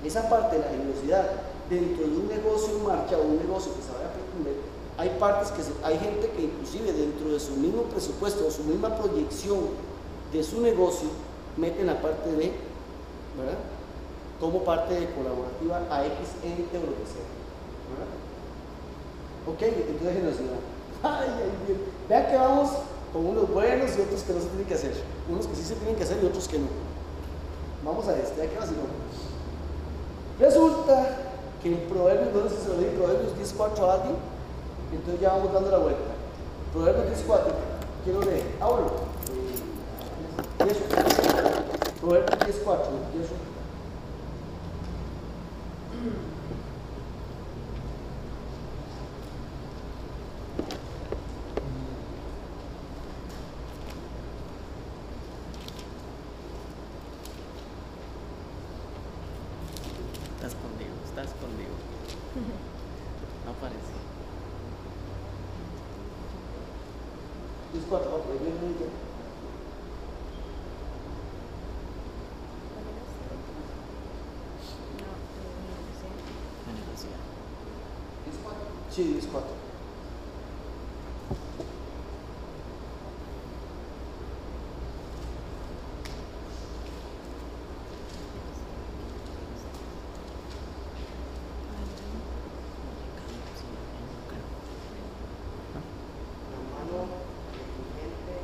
[0.04, 1.30] Esa parte de la generosidad
[1.68, 4.54] dentro de un negocio en marcha o un negocio que se vaya a pretender,
[4.98, 8.96] hay partes que hay gente que inclusive dentro de su mismo presupuesto o su misma
[8.96, 9.60] proyección
[10.32, 11.08] de su negocio
[11.56, 12.52] meten la parte de,
[13.36, 13.58] ¿verdad?
[14.40, 17.26] Como parte de colaborativa a X ente o lo que sea,
[17.92, 18.26] ¿verdad?
[19.46, 20.60] Ok, entonces generosidad.
[21.02, 21.28] Ay.
[22.08, 22.70] Vean que vamos
[23.12, 24.94] con unos buenos y otros que no se tienen que hacer.
[25.28, 26.68] Unos que sí se tienen que hacer y otros que no.
[27.84, 28.86] Vamos a este, ya que vacilón.
[30.38, 31.18] Resulta
[31.62, 34.16] que en Proverbios, no sé si se lo dije, Proverbios 10.4 a alguien,
[34.92, 36.12] entonces ya vamos dando la vuelta.
[36.72, 37.40] Proverbios 10.4,
[38.04, 38.44] quiero leer.
[38.60, 38.86] Bueno.
[40.60, 40.80] eh, eso.
[42.00, 42.80] Proverbios 10.4,
[43.22, 43.34] eso.
[63.46, 63.96] No parece.
[67.72, 68.90] 10, 4, ok, bien, bien, bien.
[76.66, 77.24] Generosidad.
[78.90, 79.50] Sí, 10, 4.
[96.52, 96.98] La mano
[97.52, 98.34] diligente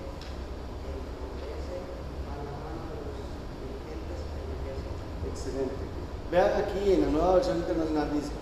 [0.92, 1.76] empobrece,
[2.28, 3.16] a la mano de los
[3.60, 4.88] diligentes enriquece.
[5.30, 5.84] Excelente.
[6.84, 8.32] En la nueva versión internacional dice,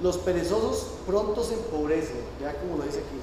[0.00, 3.18] los perezosos pronto se empobrecen, ya como lo dice aquí.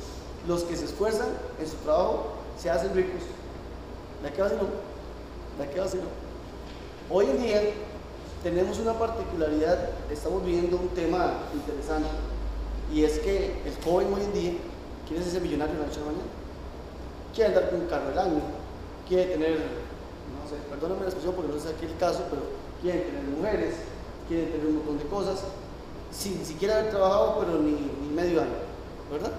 [0.46, 3.22] Los que se esfuerzan en su trabajo se hacen ricos.
[4.22, 4.68] ¿La que va no?
[5.58, 7.16] ¿La que va no?
[7.16, 7.62] Hoy en día
[8.44, 12.10] tenemos una particularidad, estamos viviendo un tema interesante,
[12.94, 14.54] y es que el joven hoy en día
[15.08, 16.30] quiere ser millonario de la noche la mañana.
[17.34, 18.42] Quiere andar con un carro del año,
[19.08, 22.42] quiere tener, no sé, perdóname la expresión porque no sé aquí el caso, pero
[22.82, 23.76] quieren tener mujeres,
[24.28, 25.40] quieren tener un montón de cosas,
[26.12, 28.58] sin siquiera haber trabajado, pero ni, ni medio año,
[29.12, 29.32] ¿verdad?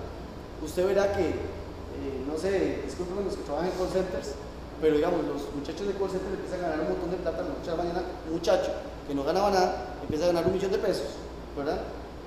[0.63, 4.35] Usted verá que, eh, no sé, disculpen los que trabajan en call centers,
[4.81, 7.49] pero digamos, los muchachos de call center empiezan a ganar un montón de plata la
[7.49, 8.73] noche a la mañana, un muchacho
[9.07, 11.09] que no ganaba nada, empieza a ganar un millón de pesos,
[11.57, 11.81] ¿verdad?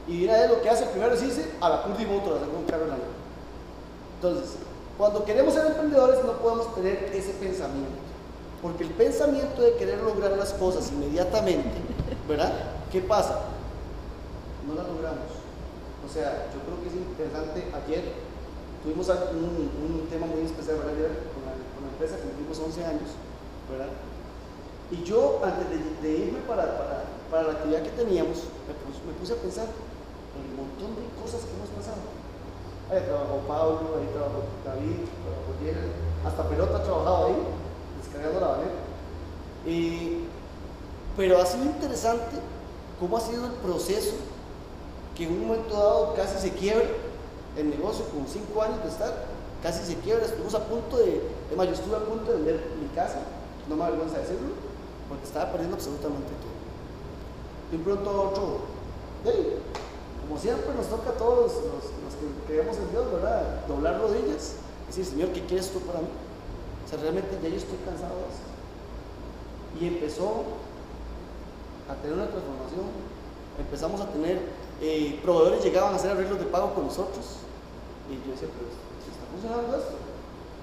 [0.08, 2.38] Y de una vez lo que hace primero es irse a la curva y motor,
[2.38, 3.12] a sacar un carro del año.
[4.16, 4.56] Entonces,
[4.98, 8.10] cuando queremos ser emprendedores no podemos tener ese pensamiento.
[8.62, 11.72] Porque el pensamiento de querer lograr las cosas inmediatamente,
[12.30, 12.54] ¿verdad?
[12.92, 13.50] ¿Qué pasa?
[14.68, 15.34] No las logramos.
[16.06, 17.66] O sea, yo creo que es interesante.
[17.74, 18.14] Ayer
[18.86, 20.94] tuvimos un, tema muy especial, ¿verdad?
[20.94, 23.10] Ayer con la, con la empresa, cumplimos 11 años,
[23.70, 23.90] ¿verdad?
[24.94, 29.42] Y yo, antes de, irme para, para, para, la actividad que teníamos, me puse, a
[29.42, 32.02] pensar en un montón de cosas que hemos pasado.
[32.90, 35.94] Ahí trabajó Pablo, ahí trabajó David, trabajó Diego,
[36.26, 37.38] hasta Pelota ha trabajado ahí,
[38.02, 38.78] descargando la banera.
[39.66, 40.26] Y,
[41.20, 42.38] pero ha sido interesante
[42.98, 44.16] cómo ha sido el proceso
[45.18, 46.86] que en un momento dado casi se quiebra
[47.58, 49.26] el negocio con cinco años de estar,
[49.62, 52.88] casi se quiebra, estuvimos a punto de, además yo estuve a punto de vender mi
[52.96, 53.20] casa,
[53.68, 54.56] no me avergüenza decirlo,
[55.10, 56.56] porque estaba perdiendo absolutamente todo.
[57.70, 58.60] De un pronto otro,
[59.26, 59.60] hey,
[60.24, 63.68] como siempre nos toca a todos los, los que creemos en Dios, ¿verdad?
[63.68, 64.56] Doblar rodillas
[64.86, 66.08] y decir, Señor, ¿qué quieres tú para mí?
[66.08, 68.48] O sea, realmente ya yo estoy cansado de eso.
[69.84, 70.69] Y empezó
[71.90, 72.86] a tener una transformación.
[73.58, 74.40] Empezamos a tener,
[74.82, 77.42] eh, proveedores llegaban a hacer arreglos de pago con nosotros.
[78.08, 79.98] Y yo decía, pero está funcionando esto,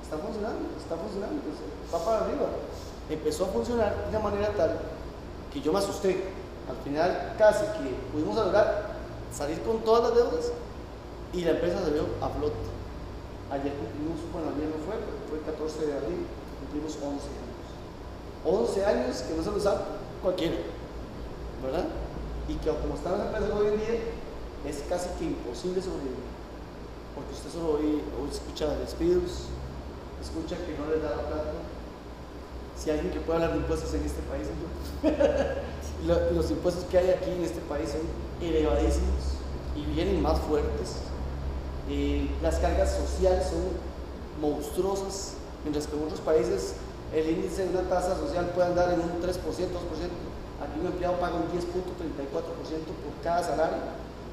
[0.02, 1.42] está funcionando, está funcionando,
[1.92, 2.46] va para arriba.
[3.10, 4.78] Empezó a funcionar de una manera tal
[5.52, 6.34] que yo me asusté.
[6.66, 8.96] Al final casi que pudimos lograr
[9.30, 10.52] salir con todas las deudas
[11.32, 12.66] y la empresa salió a flote.
[13.52, 16.26] Ayer cumplimos, bueno, ayer no fue, pero fue el 14 de abril,
[16.58, 17.66] cumplimos 11 años.
[18.42, 19.86] 11 años que no se los da
[20.22, 20.56] cualquiera,
[21.62, 21.86] ¿verdad?
[22.48, 23.98] Y que como están las empresas hoy en día,
[24.66, 26.26] es casi que imposible sobrevivir.
[27.14, 29.48] Porque usted solo hoy, hoy escucha despidos,
[30.20, 31.52] escucha que no les da la plata.
[32.76, 35.08] Si hay alguien que puede hablar de impuestos en este país, yo.
[36.34, 38.02] los impuestos que hay aquí en este país son
[38.40, 39.40] elevadísimos
[39.74, 40.96] y vienen más fuertes.
[41.88, 43.62] Eh, las cargas sociales son
[44.40, 46.74] monstruosas, mientras que en otros países
[47.14, 50.25] el índice de una tasa social puede andar en un 3%, 2%.
[50.62, 53.78] Aquí un empleado paga un 10.34% por cada salario.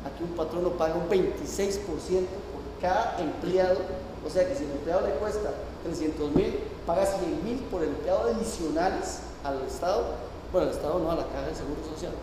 [0.05, 3.79] Aquí un patrono paga un 26% por cada empleado.
[4.25, 5.51] O sea que si el empleado le cuesta
[5.83, 10.15] 300 mil, paga 100 mil por el empleado adicionales al Estado.
[10.51, 12.13] Bueno, al Estado no, a la caja de seguro social.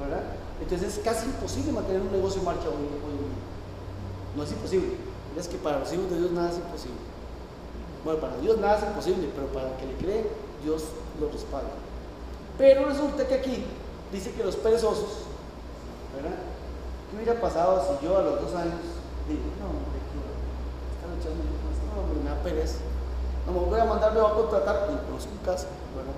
[0.00, 0.22] ¿verdad?
[0.60, 3.42] Entonces es casi imposible mantener un negocio en marcha hoy, hoy en día.
[4.36, 4.96] No es imposible.
[5.38, 6.98] Es que para los hijos de Dios nada es imposible.
[8.04, 10.30] Bueno, para Dios nada es imposible, pero para el que le cree,
[10.62, 10.84] Dios
[11.20, 11.70] lo respalda.
[12.58, 13.64] Pero resulta que aquí
[14.12, 15.26] dice que los perezosos,
[16.14, 16.38] ¿verdad?
[17.10, 18.78] ¿Qué hubiera pasado si yo a los dos años
[19.28, 20.18] digo, no, hombre, ¿qué
[20.94, 21.84] está luchando con esto?
[21.90, 22.78] No, hombre, me da pereza.
[23.46, 24.88] No, me voy a mandar, me voy a contratar.
[24.90, 25.66] Y conozco un caso,
[25.98, 26.16] ¿verdad?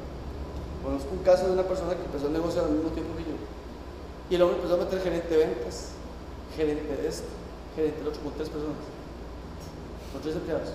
[0.84, 3.36] Conozco un caso de una persona que empezó el negocio al mismo tiempo que yo.
[4.28, 5.96] Y el hombre empezó a meter gerente de ventas,
[6.54, 7.28] gerente de esto,
[7.74, 8.84] gerente del otro, con tres personas,
[10.12, 10.68] con tres empleados,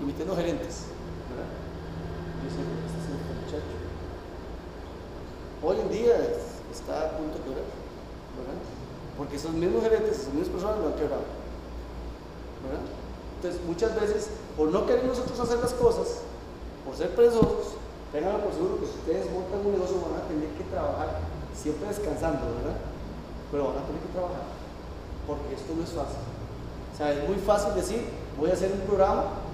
[0.00, 0.88] y metiendo gerentes.
[1.28, 1.48] ¿verdad?
[2.40, 3.91] Y decía, este es el muchacho.
[5.62, 6.16] Hoy en día
[6.70, 7.70] está a punto de quebrar,
[8.36, 8.58] ¿verdad?
[9.16, 11.26] Porque esos mismos gerentes, esas mismas personas lo han quebrado,
[12.66, 12.84] ¿verdad?
[13.36, 16.22] Entonces, muchas veces, por no querer nosotros hacer las cosas,
[16.84, 17.78] por ser perezosos,
[18.10, 21.20] tengan por seguro que ustedes montan un negocio van a tener que trabajar
[21.54, 22.76] siempre descansando, ¿verdad?
[23.52, 24.48] pero van a tener que trabajar,
[25.28, 26.24] porque esto no es fácil.
[26.24, 28.08] O sea, es muy fácil decir,
[28.40, 29.44] voy a hacer un programa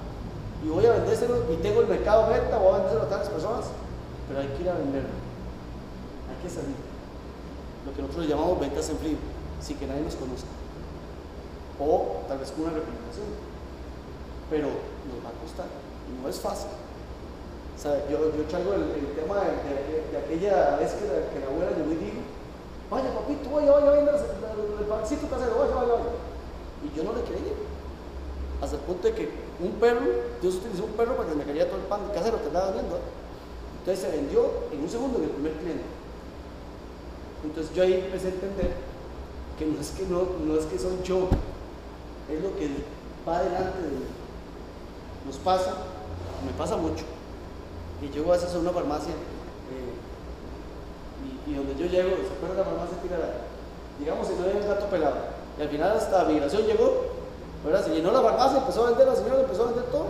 [0.64, 3.66] y voy a vendérselo y tengo el mercado meta, voy a vendérselo a tantas personas,
[4.28, 5.17] pero hay que ir a venderlo,
[6.42, 6.76] que salir.
[7.86, 9.18] Lo que nosotros llamamos ventas en frío,
[9.60, 10.50] sin que nadie nos conozca.
[11.78, 13.26] O tal vez con una recomendación.
[14.50, 15.66] Pero nos va a costar,
[16.22, 16.70] no es fácil.
[17.78, 18.18] O sea, yo,
[18.50, 22.26] traigo el, tema de, aquella vez que la, abuela llegó y dijo,
[22.90, 24.18] vaya papito, vaya, vaya, vaya,
[24.80, 26.10] el pancito casero, vaya, vaya, vaya.
[26.82, 27.54] Y yo no le creí.
[28.60, 30.06] Hasta el punto de que un perro,
[30.42, 32.98] Dios utilizó un perro para que me cayera todo el pan casero que andaba vendiendo.
[33.80, 35.97] Entonces se vendió en un segundo en el primer cliente.
[37.44, 38.72] Entonces yo ahí empecé a entender
[39.58, 41.28] que no es que, no, no es que soy yo,
[42.30, 42.70] es lo que
[43.26, 44.04] va delante de mí.
[45.26, 45.74] Nos pasa,
[46.44, 47.04] me pasa mucho.
[48.02, 49.94] Y llego a veces a una farmacia eh,
[51.50, 53.34] y, donde yo llego, ¿se acuerdan de la farmacia tirada?
[53.98, 55.16] Digamos, si no hay un gato pelado.
[55.58, 57.02] Y al final hasta migración llegó,
[57.64, 57.84] ¿verdad?
[57.84, 60.06] Se llenó la farmacia, empezó a vender, la señora empezó a vender todo.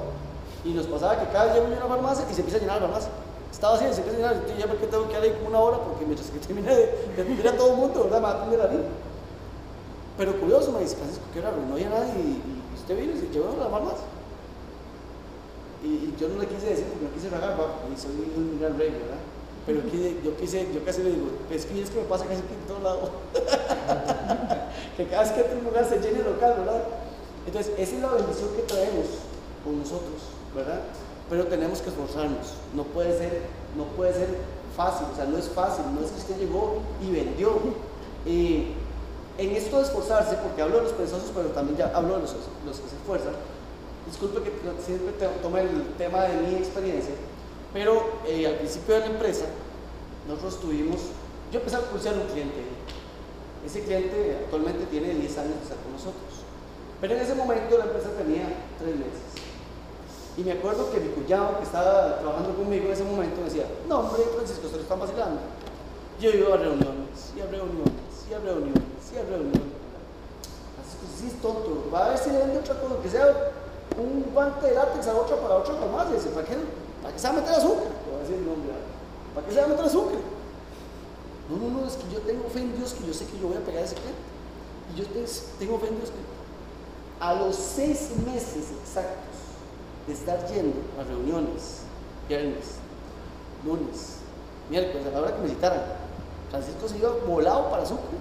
[0.64, 2.60] Y nos pasaba que cada vez llego yo a una farmacia y se empieza a
[2.60, 3.10] llenar la farmacia.
[3.52, 5.78] Estaba así, llenar, y yo, ya por qué tengo que ir ahí como una hora,
[5.78, 8.18] porque mientras que termine de, de atender a todo el mundo, ¿verdad?
[8.18, 8.78] Me va a atender a mí.
[10.16, 13.20] Pero curioso, me dice, Francisco, qué raro, no había nadie y, y usted vino y
[13.20, 13.94] se llevó a la.
[15.82, 18.58] Y, y yo no le quise decir porque no quise rajar, va, y soy un
[18.60, 19.22] gran rey, ¿verdad?
[19.66, 22.42] Pero quise- yo quise, yo casi le digo, es que es que me pasa casi
[22.42, 23.10] que en todo lado.
[24.96, 26.82] que cada vez que entro a un lugar se llene el local, ¿verdad?
[27.46, 29.06] Entonces, esa es la bendición que traemos
[29.62, 30.80] con nosotros, ¿verdad?
[31.28, 32.54] Pero tenemos que esforzarnos.
[32.74, 33.42] No puede ser,
[33.76, 34.28] no puede ser
[34.76, 37.58] fácil, o sea, no es fácil, no es que usted llegó y vendió.
[38.26, 38.74] Eh,
[39.38, 42.34] en esto de esforzarse, porque hablo de los perezosos, pero también ya hablo de los,
[42.66, 43.34] los que se esfuerzan,
[44.04, 44.50] disculpe que
[44.84, 47.14] siempre tome el tema de mi experiencia,
[47.72, 49.44] pero eh, al principio de la empresa,
[50.26, 50.98] nosotros tuvimos,
[51.52, 52.66] yo empecé a pulsar un cliente,
[53.64, 56.42] ese cliente actualmente tiene 10 años de estar con nosotros,
[57.00, 58.42] pero en ese momento la empresa tenía
[58.80, 59.37] 3 meses.
[60.38, 63.66] Y me acuerdo que mi cuñado que estaba trabajando conmigo en ese momento me decía,
[63.88, 65.40] no hombre Francisco, lo están vacilando.
[66.20, 67.92] Yo iba a reuniones, y a reuniones,
[68.30, 69.66] y a reuniones, y a reuniones.
[70.78, 73.26] Francisco, sí es tonto, va a ver si le vende otra cosa, que sea
[73.98, 76.14] un guante de látex a otra para otra farmacia.
[76.14, 76.54] Dice, ¿para qué,
[77.02, 77.90] ¿para qué se va a meter azúcar?
[77.90, 78.86] Le voy a decir nombre, ¿verdad?
[79.34, 80.18] ¿para qué se va a meter azúcar?
[81.50, 83.48] No, no, no, es que yo tengo fe en Dios que yo sé que yo
[83.48, 84.22] voy a pegar ese cliente.
[84.94, 85.26] Y yo te-
[85.58, 86.22] tengo fe en Dios que
[87.20, 89.27] a los seis meses exactos
[90.08, 91.84] de estar yendo a reuniones,
[92.28, 92.80] viernes,
[93.64, 94.24] lunes,
[94.70, 95.82] miércoles, a la hora que me citaran,
[96.50, 98.16] Francisco se iba volado para Sucre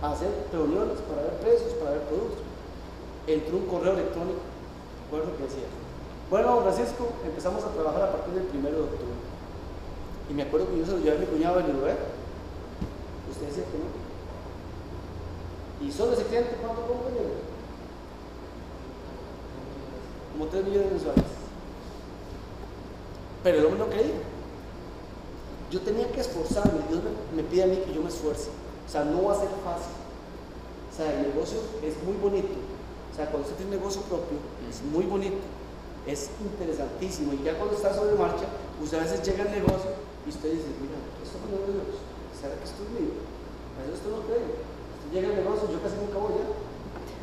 [0.00, 2.38] a hacer reuniones para ver precios, para ver productos.
[3.26, 4.38] Entró un correo electrónico,
[5.04, 5.66] recuerdo que decía,
[6.30, 9.18] bueno, Francisco, empezamos a trabajar a partir del primero de octubre.
[10.30, 11.96] Y me acuerdo que yo se lo llevé a mi cuñado le digo, "Ve,
[13.30, 13.88] usted decía que no.
[15.82, 17.10] Y solo ese cliente, ¿cuánto compra?
[20.32, 21.24] Como 3 millones mensuales.
[23.42, 24.20] Pero el hombre no creía.
[25.70, 28.48] Yo tenía que esforzarme, Dios me, me pide a mí que yo me esfuerce.
[28.86, 29.92] O sea, no va a ser fácil.
[30.88, 32.56] O sea, el negocio es muy bonito.
[33.12, 35.44] O sea, cuando usted tiene un negocio propio, es muy bonito.
[36.06, 37.34] Es interesantísimo.
[37.34, 38.48] Y ya cuando está sobre marcha,
[38.82, 39.92] usted a veces llega al negocio
[40.24, 42.00] y usted dice, mira, esto no es de Dios.
[42.32, 43.12] ¿Será que esto es mío?
[43.76, 44.48] A veces usted no cree.
[44.48, 46.67] Usted llega al negocio, yo casi nunca voy ya.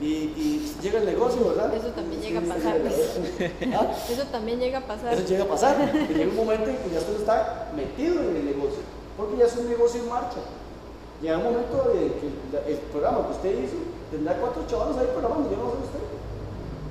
[0.02, 1.74] Y, y llega al negocio, ¿verdad?
[1.74, 2.76] Eso también llega a pasar.
[3.74, 3.92] ¿Ah?
[4.12, 5.14] Eso también llega a pasar.
[5.14, 5.92] Eso llega a pasar.
[5.92, 8.80] Que llega un momento en que ya usted está metido en el negocio.
[9.16, 10.40] Porque ya es un negocio en marcha.
[11.22, 13.78] Llega un momento de que el programa que usted hizo
[14.12, 16.04] tendrá cuatro chavales ahí programando, yo no sé usted.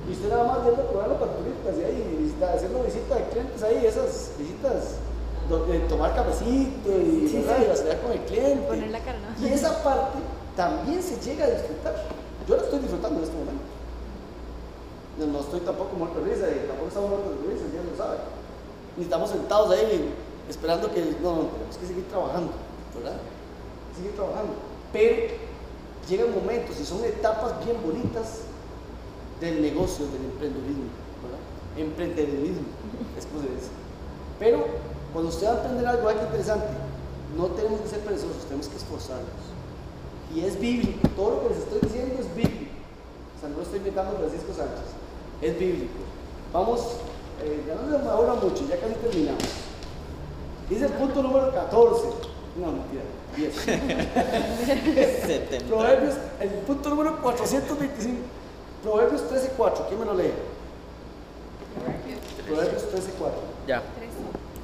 [0.08, 2.00] Y usted nada más viendo probar las facturitas y ahí,
[2.40, 4.96] y haciendo visita de clientes ahí, esas visitas
[5.48, 7.84] donde tomar cafecito y, Sí, sí.
[7.84, 8.66] y con el cliente.
[8.66, 9.46] Poner la cara, ¿no?
[9.46, 10.18] Y esa parte
[10.56, 12.23] también se llega a disfrutar.
[12.48, 13.64] Yo la estoy disfrutando en este momento.
[15.18, 18.18] No, estoy tampoco muerto de risa, y tampoco estamos muertos de risa, ya lo sabe.
[18.96, 20.12] Ni estamos sentados ahí
[20.48, 21.00] esperando que.
[21.22, 22.52] No, no, tenemos que seguir trabajando,
[22.94, 23.16] ¿verdad?
[23.96, 24.52] Seguir trabajando.
[24.92, 25.34] Pero
[26.08, 28.42] llegan momentos y son etapas bien bonitas
[29.40, 30.90] del negocio, del emprendedurismo,
[31.22, 31.42] ¿verdad?
[31.78, 32.66] Emprendedurismo,
[33.18, 33.70] es como se dice.
[34.38, 34.66] Pero
[35.12, 36.66] cuando usted va a aprender algo aquí interesante,
[37.36, 39.53] no tenemos que ser perezosos, tenemos que esforzarnos.
[40.32, 42.72] Y es bíblico, todo lo que les estoy diciendo es bíblico.
[43.36, 44.94] O sea, no lo estoy inventando Francisco Sánchez,
[45.42, 45.98] es bíblico.
[46.52, 46.80] Vamos,
[47.42, 49.42] eh, ya no se ahora mucho, ya casi terminamos.
[50.68, 52.02] Dice el punto número 14.
[52.56, 53.02] No, mentira,
[53.36, 53.54] 10.
[55.26, 55.66] 70.
[55.68, 58.18] Proverbios, el punto número 425.
[58.82, 60.32] Proverbios 13.4, ¿quién me lo lee?
[62.46, 63.30] Proverbios 13.4.
[63.66, 63.82] Ya.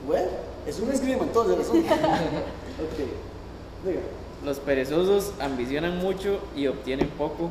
[0.07, 0.29] Bueno,
[0.67, 1.59] es un esgrima entonces.
[1.67, 1.81] Es un...
[1.81, 2.99] ok,
[3.85, 4.01] diga.
[4.45, 7.51] Los perezosos ambicionan mucho y obtienen poco,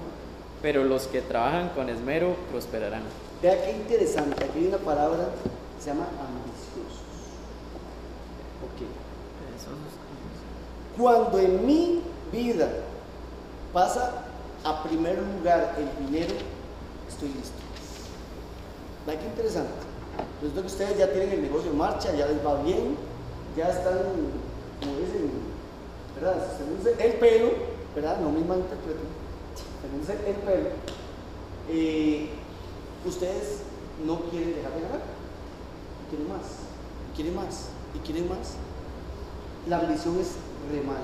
[0.61, 3.03] pero los que trabajan con esmero prosperarán.
[3.41, 5.29] Vea qué interesante, aquí hay una palabra
[5.77, 7.03] que se llama ambiciosos.
[8.65, 8.87] Ok.
[10.97, 12.69] Cuando en mi vida
[13.71, 14.25] pasa
[14.63, 16.33] a primer lugar el dinero,
[17.07, 17.55] estoy listo.
[19.05, 19.71] Vea qué interesante.
[20.41, 22.97] Resulta que ustedes ya tienen el negocio en marcha, ya les va bien,
[23.55, 23.99] ya están,
[24.81, 25.48] como dicen,
[26.19, 26.47] ¿verdad?
[26.99, 27.51] El pelo,
[27.95, 28.19] ¿verdad?
[28.19, 29.07] No me malinterpreten,
[29.55, 30.69] sostenerse el pelo.
[31.69, 32.29] Eh,
[33.05, 33.61] ustedes
[34.05, 35.01] no quieren dejar de ganar,
[36.09, 36.41] quieren más,
[37.11, 38.55] y quieren más, y quieren más.
[39.67, 40.35] La ambición es
[40.71, 40.99] re mala,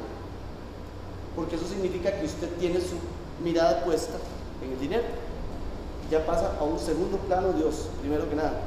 [1.35, 2.95] porque eso significa que usted tiene su
[3.43, 4.17] mirada puesta
[4.63, 5.03] en el dinero.
[6.09, 8.61] Ya pasa a un segundo plano Dios, primero que nada.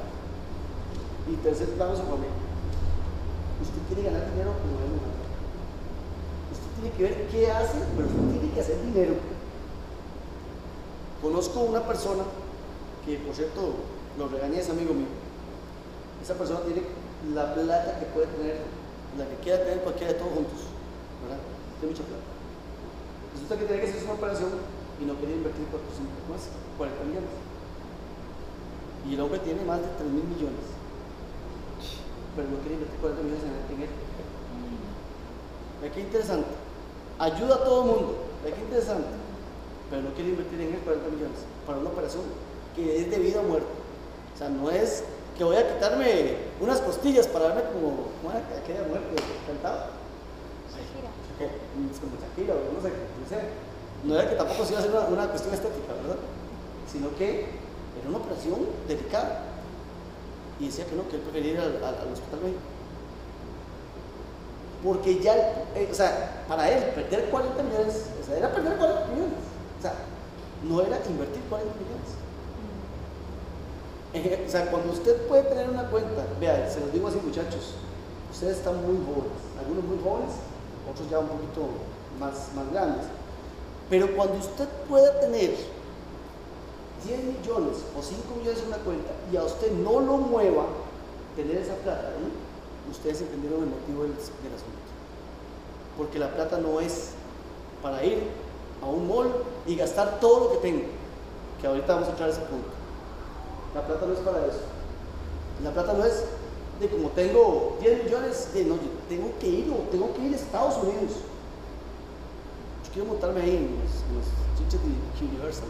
[1.30, 2.34] Y tercer plano su familia.
[3.62, 5.17] Usted quiere ganar dinero como no gana.
[6.80, 9.14] Tiene que ver qué hace, pero usted tiene que hacer dinero.
[11.20, 12.22] Conozco una persona
[13.04, 13.74] que, por cierto,
[14.16, 15.10] lo regañé, es amigo mío.
[16.22, 16.82] Esa persona tiene
[17.34, 18.62] la plata que puede tener,
[19.18, 20.70] la que quiera tener cualquiera de todos juntos.
[21.26, 21.42] ¿Verdad?
[21.80, 22.22] Tiene mucha plata.
[23.34, 24.50] Resulta que tiene que hacer una operación
[25.02, 26.46] y no quería invertir 400 más,
[26.78, 27.34] 40 millones.
[29.02, 30.66] Y el hombre tiene más de 3 mil millones.
[32.38, 33.90] Pero no quería invertir 40 millones en en él.
[35.82, 36.67] Ve qué interesante.
[37.18, 38.14] Ayuda a todo el mundo.
[38.44, 39.08] Ve qué interesante.
[39.90, 42.22] Pero no quiere invertir en él 40 millones para una operación
[42.76, 43.68] que es de vida o muerte.
[44.34, 45.02] O sea, no es
[45.36, 49.90] que voy a quitarme unas costillas para verme como, aquella mujer que cantaba.
[52.00, 53.38] Como Shakira o no sé, no sé.
[54.04, 56.18] No era que tampoco se iba a hacer una, una cuestión estética, ¿verdad?
[56.90, 57.46] Sino que
[57.98, 59.42] era una operación delicada.
[60.60, 62.60] Y decía que no, que él prefería ir al, al- al hospital médico.
[64.82, 65.34] Porque ya,
[65.74, 69.38] eh, o sea, para él perder 40 millones, o sea, era perder 40 millones.
[69.78, 69.94] O sea,
[70.62, 72.18] no era invertir 40 millones.
[74.14, 77.74] Eh, o sea, cuando usted puede tener una cuenta, vea, se los digo así muchachos,
[78.32, 80.34] ustedes están muy jóvenes, algunos muy jóvenes,
[80.90, 81.68] otros ya un poquito
[82.18, 83.04] más, más grandes.
[83.90, 85.54] Pero cuando usted pueda tener
[87.04, 90.66] 10 millones o 5 millones en una cuenta y a usted no lo mueva
[91.36, 92.32] tener esa plata ahí,
[92.90, 94.88] ustedes entendieron el motivo del, del asunto.
[95.96, 97.10] Porque la plata no es
[97.82, 98.22] para ir
[98.82, 99.32] a un mall
[99.66, 100.84] y gastar todo lo que tengo,
[101.60, 102.68] que ahorita vamos a entrar a ese punto.
[103.74, 104.60] La plata no es para eso.
[105.62, 106.24] La plata no es
[106.80, 110.32] de como tengo 10 millones, de no, yo tengo que ir o tengo que ir
[110.32, 111.12] a Estados Unidos.
[112.84, 114.26] Yo quiero montarme ahí en los, en los
[114.58, 115.68] chiches de Universal.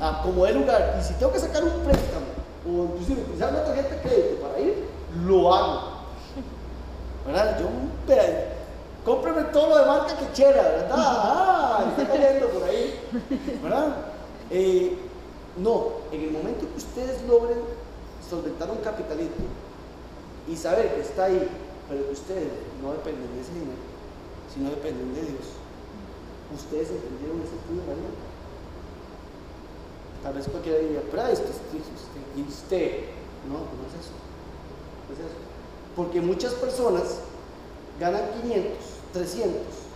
[0.00, 0.96] A como el lugar.
[1.00, 2.26] Y si tengo que sacar un préstamo
[2.64, 4.84] o inclusive utilizar una tarjeta de crédito para ir,
[5.26, 5.97] lo hago.
[7.28, 7.60] ¿Verdad?
[7.60, 7.68] Yo,
[9.04, 10.96] cómpreme todo lo de marca que quiera, ¿verdad?
[10.96, 12.98] Ah, está cayendo por ahí.
[13.62, 13.96] ¿Verdad?
[14.50, 14.96] Eh,
[15.58, 17.58] no, en el momento que ustedes logren
[18.28, 19.42] solventar un capitalito
[20.48, 21.46] y saber que está ahí,
[21.86, 22.48] pero que ustedes
[22.80, 23.76] no dependen de ese dinero,
[24.54, 25.52] sino dependen de Dios,
[26.54, 28.08] ustedes entendieron ese sentido de la.
[30.22, 33.04] Tal vez cualquiera diría, pero esto es usted, y usted,
[33.50, 34.16] no, no es eso,
[35.08, 35.47] no es eso.
[35.98, 37.18] Porque muchas personas
[37.98, 38.72] ganan 500,
[39.12, 39.50] 300,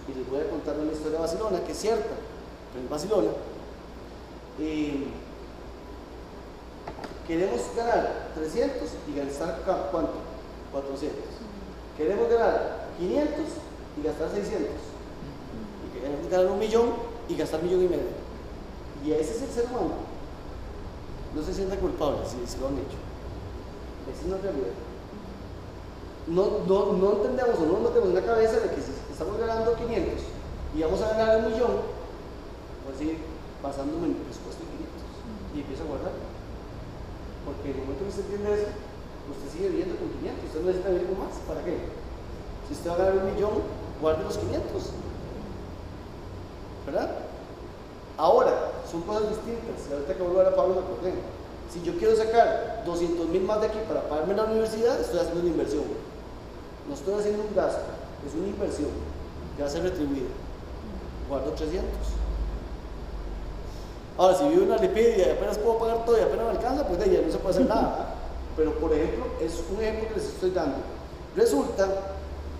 [0.08, 2.10] y les voy a contar una historia de Barcelona que es cierta,
[2.72, 3.28] pero en Barcelona,
[7.24, 9.60] queremos ganar 300 y gastar
[9.92, 10.14] cuánto?
[10.72, 11.18] 400.
[11.96, 13.38] Queremos ganar 500
[13.96, 14.70] y gastar 600.
[15.86, 16.94] Y queremos ganar un millón
[17.28, 18.10] y gastar un millón y medio.
[19.06, 20.02] Y ese es el ser humano.
[21.32, 22.98] No se sienta culpable si, si lo han hecho.
[24.10, 24.91] Esa es la realidad.
[26.26, 29.38] No, no, no entendemos o no nos metemos en la cabeza de que si estamos
[29.38, 30.22] ganando 500
[30.74, 31.82] y vamos a ganar un millón,
[32.86, 33.18] pues sí,
[33.62, 36.14] basándome en el presupuesto de 500 y empiezo a guardar.
[37.44, 38.70] Porque en el momento que usted entiende eso,
[39.34, 41.34] usted sigue viviendo con 500, usted no necesita vivir con más.
[41.42, 41.74] ¿Para qué?
[42.66, 43.54] Si usted va a ganar un millón,
[44.00, 44.62] guarde los 500.
[46.86, 47.10] ¿Verdad?
[48.16, 49.90] Ahora, son cosas distintas.
[49.90, 51.14] Y ahorita que vuelvo a a Pablo me acordé.
[51.72, 55.40] Si yo quiero sacar 200 mil más de aquí para pagarme la universidad, estoy haciendo
[55.40, 55.84] una inversión.
[56.88, 57.82] No estoy haciendo un gasto,
[58.26, 58.90] es una inversión
[59.56, 60.28] que va a ser retribuida.
[61.28, 61.88] Guardo 300.
[64.18, 66.98] Ahora, si vivo una lipidia y apenas puedo pagar todo y apenas me alcanza, pues
[66.98, 68.14] de ahí ya no se puede hacer nada.
[68.56, 70.76] Pero, por ejemplo, es un ejemplo que les estoy dando.
[71.34, 71.88] Resulta,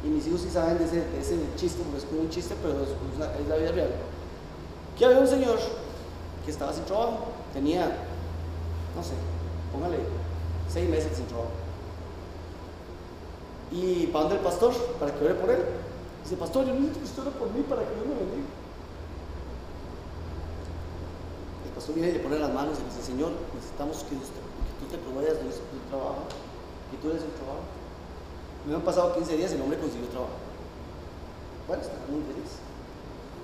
[0.03, 2.75] y mis hijos sí saben de ese, de ese chiste, porque es un chiste, pero
[2.83, 3.91] es, es la vida real,
[4.99, 5.59] que había un señor
[6.45, 7.19] que estaba sin trabajo,
[7.53, 7.85] tenía,
[8.97, 9.13] no sé,
[9.73, 9.99] póngale,
[10.69, 11.51] seis meses sin trabajo.
[13.73, 15.65] Y va donde el pastor para que ore por él.
[16.25, 18.49] Dice, pastor, yo necesito que usted ore por mí para que Dios me bendiga.
[21.67, 24.45] El pastor viene y le pone las manos y le dice, Señor, necesitamos que, usted-
[24.45, 26.29] que tú te proveyas de ese- del trabajo,
[26.93, 27.65] que tú eres el trabajo.
[28.69, 30.37] Me han pasado 15 días y el hombre consiguió trabajo.
[31.67, 32.61] Bueno, está muy feliz.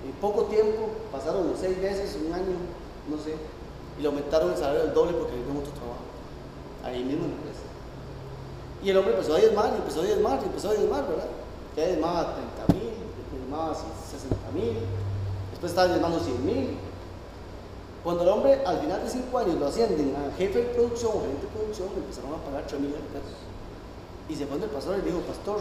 [0.05, 2.55] En poco tiempo, pasaron seis meses, un año,
[3.11, 6.05] no sé, y le aumentaron el salario del doble porque le dieron otro trabajo.
[6.85, 7.35] Ahí mismo en.
[8.83, 11.27] Y el hombre empezó a diezmar, y empezó a diezmar, y empezó a diezmar, ¿verdad?
[11.77, 12.35] Ya diezmaba
[12.67, 12.93] 30 mil,
[13.33, 14.79] diezmaba 60 mil,
[15.51, 16.79] después estaba diezmando 100 mil.
[18.05, 21.21] Cuando el hombre al final de 5 años lo ascienden a jefe de producción o
[21.21, 23.39] gerente de producción, le empezaron a pagar 3 millones de pesos.
[24.29, 25.61] Y se donde el pastor y le dijo, pastor,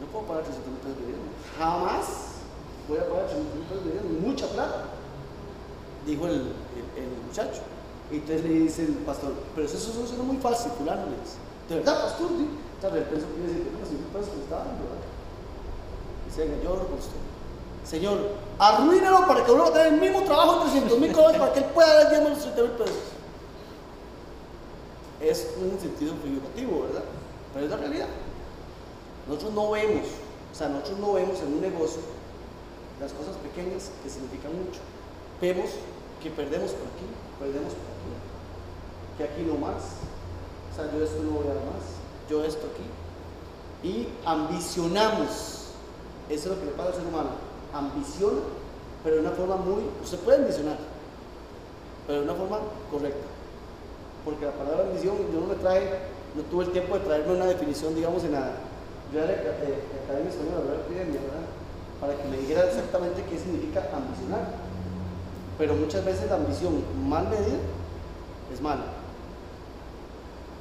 [0.00, 1.30] no puedo pagar 300 mil pesos de diezmo.
[1.58, 2.04] Jamás
[2.88, 4.84] voy a pagar 300 mil pesos de diezmo, mucha plata.
[6.06, 6.52] Dijo el,
[7.26, 7.62] muchacho.
[8.10, 11.36] Y entonces le dice el pastor, pero eso, eso suena muy fácil, fulano, le dice.
[11.68, 12.28] ¿De verdad, pastor?
[12.28, 12.48] Sí.
[12.76, 15.08] Entonces él pensó que decir, 100 mil pesos que está dando, ¿verdad?
[16.26, 17.18] Dice, yo oro por usted.
[17.84, 18.18] Señor,
[18.58, 21.58] arruínalo para que vuelva a tener el mismo trabajo de 300 mil dólares para que
[21.60, 22.96] él pueda dar de los 30 mil pesos.
[25.20, 27.04] Es un sentido figurativo, ¿verdad?
[27.52, 28.06] Pero es la realidad.
[29.26, 30.06] Nosotros no vemos,
[30.52, 32.00] o sea, nosotros no vemos en un negocio
[33.00, 34.80] las cosas pequeñas que significan mucho.
[35.40, 35.70] Vemos
[36.22, 37.06] que perdemos por aquí,
[37.38, 38.12] perdemos por aquí,
[39.18, 40.07] que aquí no más.
[40.78, 41.82] Yo esto no voy a más,
[42.30, 42.86] yo esto aquí.
[43.82, 45.74] Y ambicionamos.
[46.28, 47.30] Eso es lo que le pasa al ser humano.
[47.74, 48.40] Ambiciona,
[49.02, 49.82] pero de una forma muy.
[50.02, 50.78] Usted puede ambicionar,
[52.06, 52.58] pero de una forma
[52.92, 53.26] correcta.
[54.24, 55.90] Porque la palabra ambición, yo no me traje,
[56.36, 58.52] no tuve el tiempo de traerme una definición, digamos, en la
[59.14, 61.44] eh, Academia la ¿verdad?
[62.00, 64.46] Para que me dijera exactamente qué significa ambicionar.
[65.58, 67.58] Pero muchas veces la ambición mal medida
[68.52, 68.97] es mala.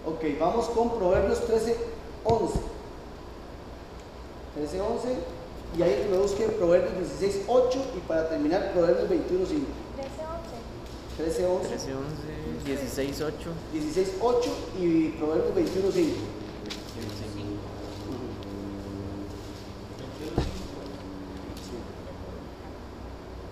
[0.07, 1.75] Ok, vamos con Proverbios 13,
[2.23, 2.59] 11.
[4.55, 5.07] 13, 11.
[5.77, 7.85] Y ahí que me busquen Proverbios 16, 8.
[7.97, 9.65] Y para terminar, Proverbios 21, 5.
[11.17, 11.67] 13, 11.
[11.67, 12.07] 13, 11,
[12.65, 13.35] 16, 8.
[13.73, 14.49] 16, 8
[14.79, 16.15] y Proverbios 21, 5.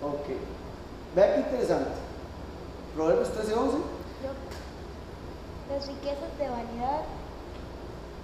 [0.02, 0.26] Ok.
[1.14, 1.90] Vea qué interesante.
[2.94, 3.95] Proverbios 13, 11.
[5.68, 7.02] Las riquezas de vanidad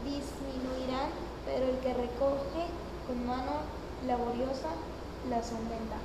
[0.05, 1.11] disminuirán,
[1.45, 2.71] pero el que recoge
[3.07, 3.67] con mano
[4.07, 4.71] laboriosa
[5.29, 5.99] las aumenta.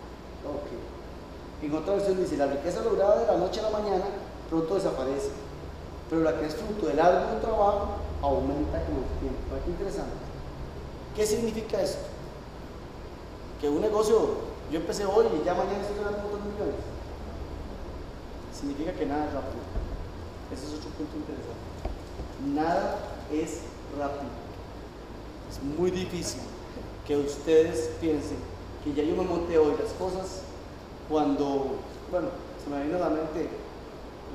[0.46, 0.70] Ok.
[1.62, 4.06] En otra versión dice, la riqueza lograda de la noche a la mañana
[4.50, 5.30] pronto desaparece,
[6.10, 7.88] pero la que es fruto del arduo trabajo
[8.22, 9.56] aumenta con el tiempo.
[9.64, 10.14] Qué interesante.
[11.16, 12.06] ¿Qué significa esto?
[13.62, 14.38] Que un negocio,
[14.72, 16.82] yo empecé hoy y ya mañana estoy ganando de millones.
[18.54, 19.87] Significa que nada es rápido.
[20.52, 21.68] Ese es otro punto interesante.
[22.54, 23.00] Nada
[23.32, 23.60] es
[23.98, 24.32] rápido.
[25.50, 26.42] Es muy difícil
[27.06, 28.38] que ustedes piensen
[28.84, 30.42] que ya yo me monté hoy las cosas
[31.10, 31.78] cuando,
[32.12, 32.28] bueno,
[32.64, 33.50] se me vino a la mente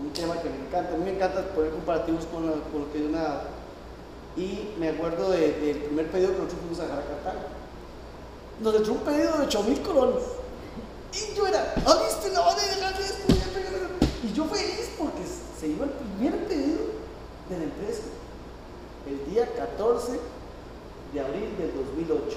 [0.03, 0.95] un tema que me encanta.
[0.95, 3.43] A mí me encanta poner comparativos con, lo que yo dado.
[4.37, 7.41] Y me acuerdo de- del primer pedido que nosotros fuimos a dejar a Cartago.
[8.61, 10.23] Nos entró un pedido de 8 mil colones.
[11.13, 12.31] Y yo era, ¿ah, viste?
[12.33, 13.35] La van a dejar de esto,
[15.63, 16.81] se iba el primer pedido
[17.49, 18.03] de la empresa.
[19.07, 20.19] El día 14
[21.13, 22.37] de abril del 2008.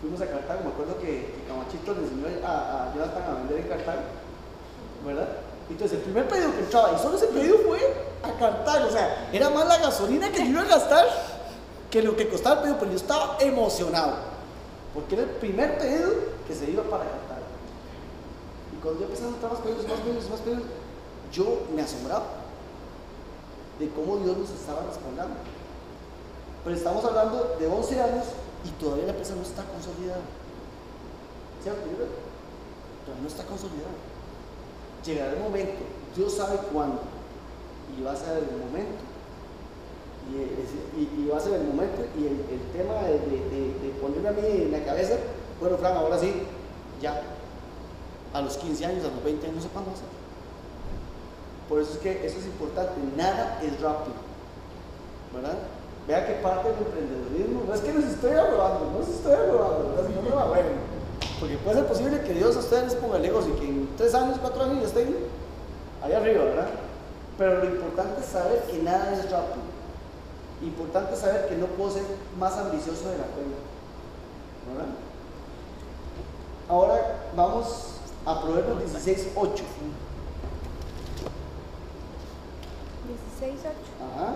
[0.00, 3.68] Fuimos a Cartago, me acuerdo que, Camachito le enseñó a, a Jonathan a vender en
[3.68, 4.00] Cartago,
[5.06, 5.28] ¿verdad?
[5.68, 7.78] Entonces el primer pedido que entraba, y solo ese pedido fue
[8.22, 11.06] a Cartago, o sea, era más la gasolina que yo iba a gastar
[11.90, 14.14] que lo que costaba el pedido, pero yo estaba emocionado,
[14.94, 16.10] porque era el primer pedido
[16.48, 17.46] que se iba para Cartago.
[18.72, 20.62] Y cuando yo empecé a entrar más pedidos, más pedidos, más pedidos,
[21.32, 22.24] yo me asombraba
[23.78, 25.34] de cómo Dios nos estaba respaldando.
[26.64, 28.24] Pero estamos hablando de 11 años
[28.64, 30.20] y todavía la empresa no está consolidada.
[31.62, 31.80] ¿Cierto?
[31.82, 33.90] Todavía no está consolidada.
[35.04, 35.82] Llegará el momento,
[36.14, 37.00] Dios sabe cuándo,
[37.98, 39.02] y va a ser el momento.
[40.30, 42.38] Y, va a ser el momento y el,
[42.72, 45.16] tema de, de- de- de ponerme a mí en la cabeza,
[45.60, 46.32] bueno, Fran, ahora sí,
[47.00, 47.20] ya,
[48.32, 50.06] a los 15 años, a los 20 años, no sé cuándo va a ser.
[51.72, 54.12] Por eso es que eso es importante, nada es rápido,
[55.32, 55.56] ¿verdad?
[56.06, 59.32] Vea que parte del emprendedurismo, no es que les estoy arrobando, no les estoy.
[59.32, 60.74] Si no me la jueguen.
[61.40, 63.88] Porque puede ser posible que Dios a ustedes les ponga el negocio y que en
[63.96, 65.16] 3 años, 4 años ya estén
[66.02, 66.68] ahí arriba, ¿verdad?
[67.38, 69.64] Pero lo importante es saber que nada es rápido.
[70.60, 72.02] Importante saber que no puedo ser
[72.38, 73.56] más ambicioso de la cuenta,
[74.68, 74.92] ¿verdad?
[76.68, 77.94] Ahora vamos
[78.26, 79.48] a Proverbios 16, 8.
[79.48, 79.62] 16, 8.
[83.46, 84.34] Ajá.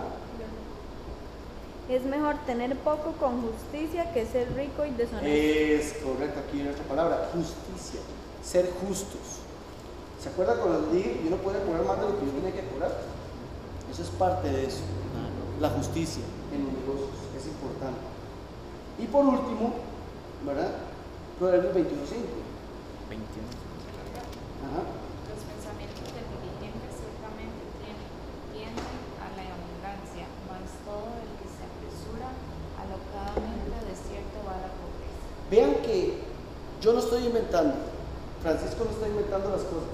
[1.89, 5.27] Es mejor tener poco con justicia que ser rico y deshonesto.
[5.27, 8.01] Es correcto, aquí viene otra palabra, justicia,
[8.43, 9.39] ser justos.
[10.21, 12.51] ¿Se acuerda cuando les dije yo no podía cobrar más de lo que yo tenía
[12.51, 12.91] que cobrar?
[13.89, 14.83] Eso es parte de eso,
[15.61, 18.03] la justicia en los negocios, es importante.
[18.99, 19.73] Y por último,
[20.45, 20.71] ¿verdad?
[21.39, 22.19] Proverbios 21.5.
[23.07, 23.47] 21.
[24.67, 24.81] Ajá.
[25.31, 28.11] Los pensamientos del diligente ciertamente tienen-
[28.51, 32.33] tienden a la abundancia, mas todo el que se apresura
[32.81, 35.21] alocadamente de cierto va a la pobreza.
[35.53, 36.25] Vean que
[36.87, 37.75] yo no estoy inventando,
[38.41, 39.91] Francisco no está inventando las cosas.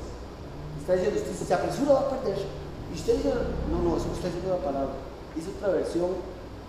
[0.79, 2.37] Está diciendo, usted si se apresura va a perder.
[2.37, 3.33] Y usted dice,
[3.71, 4.93] no, no, eso está diciendo la palabra.
[5.33, 6.11] Dice otra versión,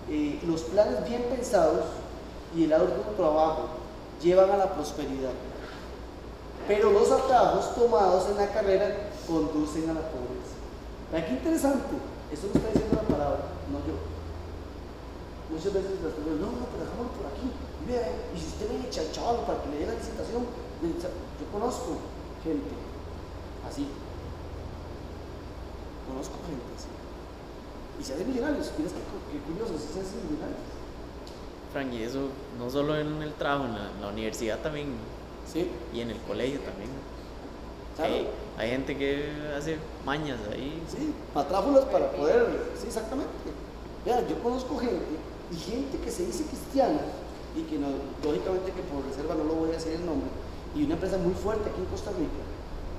[0.08, 1.84] eh, los planes bien pensados
[2.56, 3.68] y el arduo trabajo
[4.22, 5.36] llevan a la prosperidad.
[6.66, 11.28] Pero los atajos tomados en la carrera conducen a la pobreza.
[11.28, 11.96] Qué interesante.
[12.32, 14.13] Eso lo está diciendo la palabra, no yo.
[15.50, 17.46] Muchas veces las personas, no, no, pero dejámoslo por aquí.
[17.48, 22.00] Y vea, y si usted al chaval para que le dé la licitación, yo conozco
[22.42, 22.72] gente
[23.68, 23.88] así.
[26.08, 26.88] Conozco gente así.
[28.00, 28.72] Y se hacen millonarios.
[28.76, 30.64] Miras qué, qué curioso, se hacen millonarios.
[31.72, 32.28] Frank, y eso
[32.58, 34.94] no solo en el trabajo, en la, en la universidad también
[35.50, 36.90] Sí, y en el colegio también.
[37.98, 38.28] Hay,
[38.58, 40.82] hay gente que hace mañas ahí.
[40.88, 42.72] Sí, matráfulas para poder.
[42.80, 43.30] Sí, exactamente.
[44.04, 45.04] Vean, yo conozco gente
[45.54, 47.00] y gente que se dice cristiana
[47.56, 47.86] y que no,
[48.24, 50.28] lógicamente que por reserva no lo voy a decir el nombre,
[50.74, 52.42] y una empresa muy fuerte aquí en Costa Rica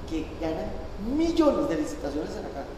[0.10, 0.72] que gana
[1.18, 2.74] millones de licitaciones en la caja.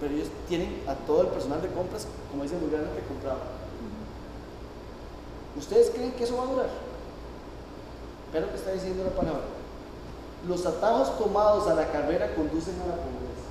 [0.00, 3.40] Pero ellos tienen a todo el personal de compras, como dicen muy grande, comprado.
[5.58, 6.70] ¿Ustedes creen que eso va a durar?
[8.32, 9.42] Pero que está diciendo la palabra.
[10.48, 13.50] Los atajos tomados a la carrera conducen a la pobreza.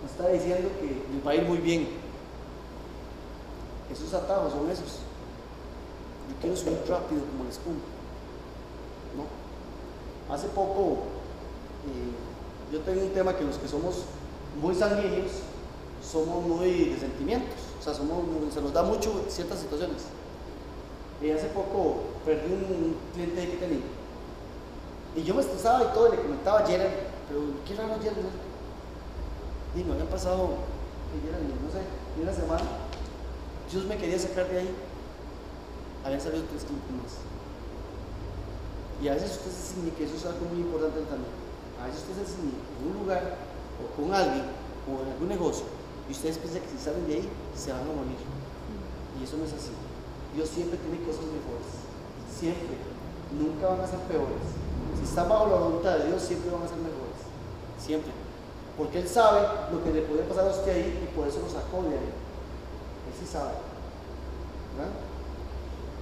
[0.00, 2.05] No está diciendo que les va a ir muy bien.
[3.92, 5.00] Esos atajos son esos.
[6.28, 7.76] Yo quiero subir rápido como la espuma.
[9.16, 10.34] ¿No?
[10.34, 11.04] Hace poco
[11.86, 14.02] eh, yo tengo un tema que los que somos
[14.60, 15.30] muy sanguíneos
[16.02, 17.58] somos muy de sentimientos.
[17.78, 20.02] O sea, somos, se nos da mucho ciertas situaciones.
[21.22, 23.84] Y hace poco perdí un cliente que tenía.
[25.16, 26.90] Y yo me estresaba y todo, y le comentaba a Gerard,
[27.28, 28.18] pero qué raro Gerard.
[29.74, 30.50] Y me habían pasado,
[31.24, 31.80] Gerard, no sé,
[32.16, 32.85] ni una semana.
[33.70, 34.70] Dios me quería sacar de ahí.
[36.04, 37.18] Habían salido tres más.
[39.02, 41.34] Y a veces usted se ciñe, que eso es algo muy importante también.
[41.82, 43.36] A veces usted se ciñe en un lugar,
[43.82, 44.44] o con alguien,
[44.86, 45.66] o en algún negocio,
[46.08, 48.22] y ustedes piensan que si salen de ahí, se van a morir.
[49.18, 49.74] Y eso no es así.
[50.34, 51.66] Dios siempre tiene cosas mejores.
[52.30, 52.78] Siempre.
[53.34, 54.46] Nunca van a ser peores.
[54.96, 57.20] Si están bajo la voluntad de Dios, siempre van a ser mejores.
[57.80, 58.12] Siempre.
[58.78, 61.48] Porque Él sabe lo que le podía pasar a usted ahí y por eso lo
[61.50, 62.12] sacó de ahí.
[63.06, 63.50] Él sabe.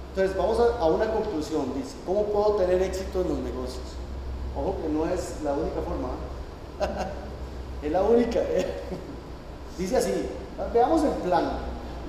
[0.09, 1.73] Entonces vamos a, una conclusión.
[1.75, 3.83] Dice, ¿cómo puedo tener éxito en los negocios?
[4.55, 6.09] Ojo que no es la única forma.
[6.79, 7.07] ¿ah?
[7.83, 8.39] es la única.
[8.39, 8.81] ¿eh?
[9.77, 10.13] Dice así,
[10.73, 11.59] veamos el plan.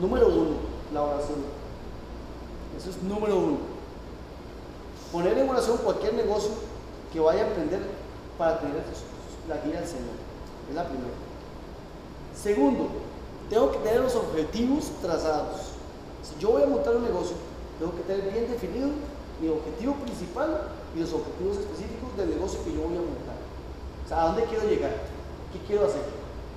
[0.00, 0.56] Número uno,
[0.92, 1.38] la oración.
[2.76, 3.58] Eso es número uno.
[5.10, 6.50] Poner en oración cualquier negocio
[7.12, 7.80] que vaya a emprender
[8.38, 8.82] para tener
[9.48, 10.14] la guía del Señor.
[10.68, 11.14] Es la primera.
[12.34, 12.88] Segundo,
[13.50, 15.76] tengo que tener los objetivos trazados.
[16.22, 17.36] Si yo voy a montar un negocio,
[17.78, 18.88] tengo que tener bien definido
[19.40, 23.36] mi objetivo principal y los objetivos específicos del negocio que yo voy a montar.
[24.04, 24.92] O sea, ¿a dónde quiero llegar?
[25.52, 26.02] ¿Qué quiero hacer?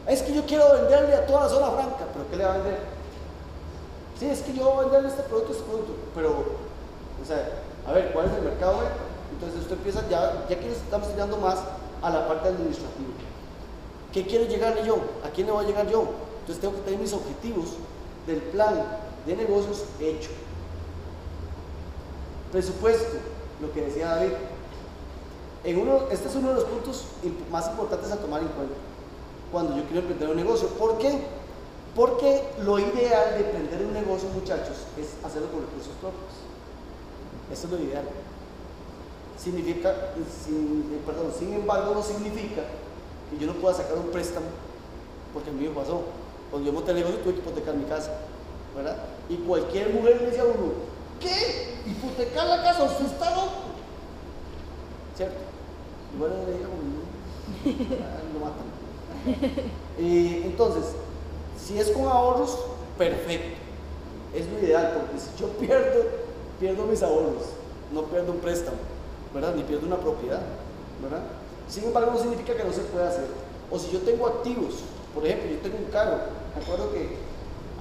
[0.07, 2.57] Es que yo quiero venderle a toda la zona franca, pero ¿qué le va a
[2.57, 2.79] vender?
[4.17, 7.93] Sí, es que yo voy a venderle este producto, este producto, pero, o sea, a
[7.93, 8.79] ver, ¿cuál es el mercado?
[9.33, 11.59] Entonces usted empieza, ya, ya que estamos tirando más
[12.01, 13.09] a la parte administrativa.
[14.11, 14.97] ¿Qué quiero llegarle yo?
[15.23, 16.05] ¿A quién le voy a llegar yo?
[16.49, 17.75] Entonces tengo que tener mis objetivos
[18.25, 18.73] del plan
[19.27, 20.31] de negocios hecho.
[22.51, 23.17] Presupuesto,
[23.61, 24.31] lo que decía David.
[26.11, 27.05] Este es uno de los puntos
[27.51, 28.73] más importantes a tomar en cuenta
[29.51, 30.69] cuando yo quiero emprender un negocio.
[30.69, 31.21] ¿Por qué?
[31.95, 36.33] Porque lo ideal de emprender un negocio, muchachos, es hacerlo con recursos propios.
[37.53, 38.05] Eso es lo ideal.
[39.37, 39.93] Significa,
[40.43, 42.63] sin, perdón, sin embargo, no significa
[43.29, 44.47] que yo no pueda sacar un préstamo,
[45.31, 46.01] porque a mí pasó.
[46.51, 48.11] Cuando yo monté el que hipotecar mi casa,
[48.75, 48.97] ¿verdad?
[49.29, 50.73] Y cualquier mujer le decía uno,
[51.19, 51.75] ¿qué?
[51.89, 52.83] ¿Hipotecar la casa?
[52.83, 53.51] ¿Usted está loco?
[55.15, 55.35] ¿Cierto?
[56.15, 59.69] Y bueno, le dije, como, "Ah, lo matan.
[60.01, 60.93] Eh, entonces,
[61.61, 62.57] si es con ahorros,
[62.97, 63.57] perfecto.
[64.33, 66.05] Es lo ideal, porque si yo pierdo,
[66.57, 67.43] pierdo mis ahorros,
[67.91, 68.77] no pierdo un préstamo,
[69.33, 69.55] ¿verdad?
[69.55, 70.39] Ni pierdo una propiedad,
[71.03, 71.19] ¿verdad?
[71.67, 73.25] Sin embargo, no significa que no se pueda hacer.
[73.69, 74.75] O si yo tengo activos,
[75.13, 76.17] por ejemplo, yo tengo un carro,
[76.59, 77.15] Me acuerdo que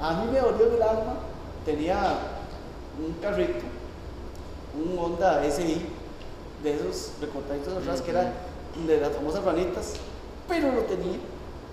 [0.01, 1.15] a mí me dolió el alma.
[1.65, 1.97] Tenía
[3.05, 3.65] un carrito,
[4.75, 5.85] un Honda SI,
[6.63, 8.33] de esos recortaditos atrás que eran
[8.87, 9.95] de las famosas ranitas,
[10.49, 11.19] pero lo tenía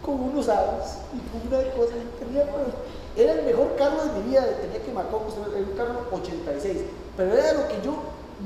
[0.02, 1.94] con unos aros y con una cosa.
[2.20, 2.68] Tenía, pues,
[3.16, 6.78] era el mejor carro de mi vida, tenía que marcar era un carro 86,
[7.16, 7.94] pero era lo que yo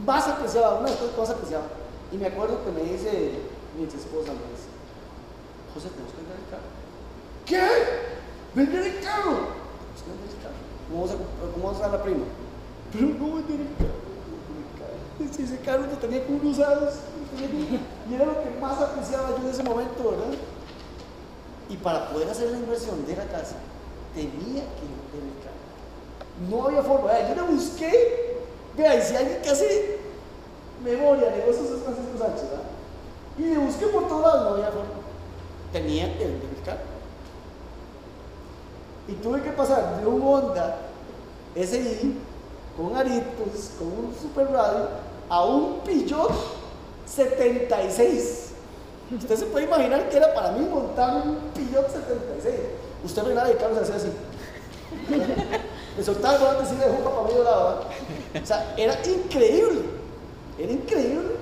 [0.06, 1.64] más apreciaba, una de las cosas que más apreciaba.
[2.12, 3.32] Y me acuerdo que me dice
[3.78, 4.68] mi ex esposa, me dice,
[5.74, 6.68] José, tenemos que vender el carro.
[7.46, 8.19] ¿Qué?
[8.56, 9.60] ¿Vender el carro?
[9.96, 10.60] Tenemos que vender el carro.
[10.90, 12.26] ¿Cómo vamos a, cómo vamos a dar la prima?
[12.92, 14.00] Pero no vender el carro.
[15.32, 16.94] Si ese carro lo tenía con unos aros,
[17.38, 20.38] y era lo que más apreciaba yo en ese momento, ¿verdad?
[21.70, 23.56] Y para poder hacer la inversión de la casa,
[24.16, 26.50] tenía que vender el carro.
[26.50, 27.12] No había forma.
[27.12, 28.38] Vea, yo la busqué.
[28.76, 30.00] Vea, y si alguien que hace
[30.84, 32.64] memoria, negocios es Francisco Sánchez, ¿verdad?
[33.38, 34.90] Y le busqué por todos lados, no había forma.
[35.72, 36.89] Tenía que vender el carro.
[39.10, 40.78] Y tuve que pasar de un Honda
[41.56, 42.16] SI
[42.78, 44.88] con aritos, con un super radio,
[45.28, 46.32] a un Peugeot
[47.08, 48.52] 76.
[49.18, 52.56] Usted se puede imaginar que era para mí montar un Peugeot 76.
[53.04, 54.10] Usted ve nada de carros así así.
[55.98, 57.66] Me soltaba el volante así de juca para medio lado.
[57.66, 58.44] ¿verdad?
[58.44, 59.82] O sea, era increíble.
[60.60, 61.36] Era increíble.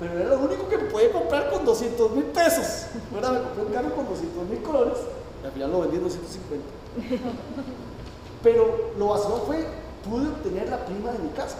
[0.00, 2.86] Pero era lo único que me podía comprar con 200 mil pesos.
[3.12, 3.32] ¿verdad?
[3.32, 4.98] Me compré un carro con 200 mil colores.
[5.42, 6.81] Y al final lo vendí en 250.
[8.42, 9.66] Pero lo básico fue,
[10.08, 11.58] pude obtener la prima de mi casa.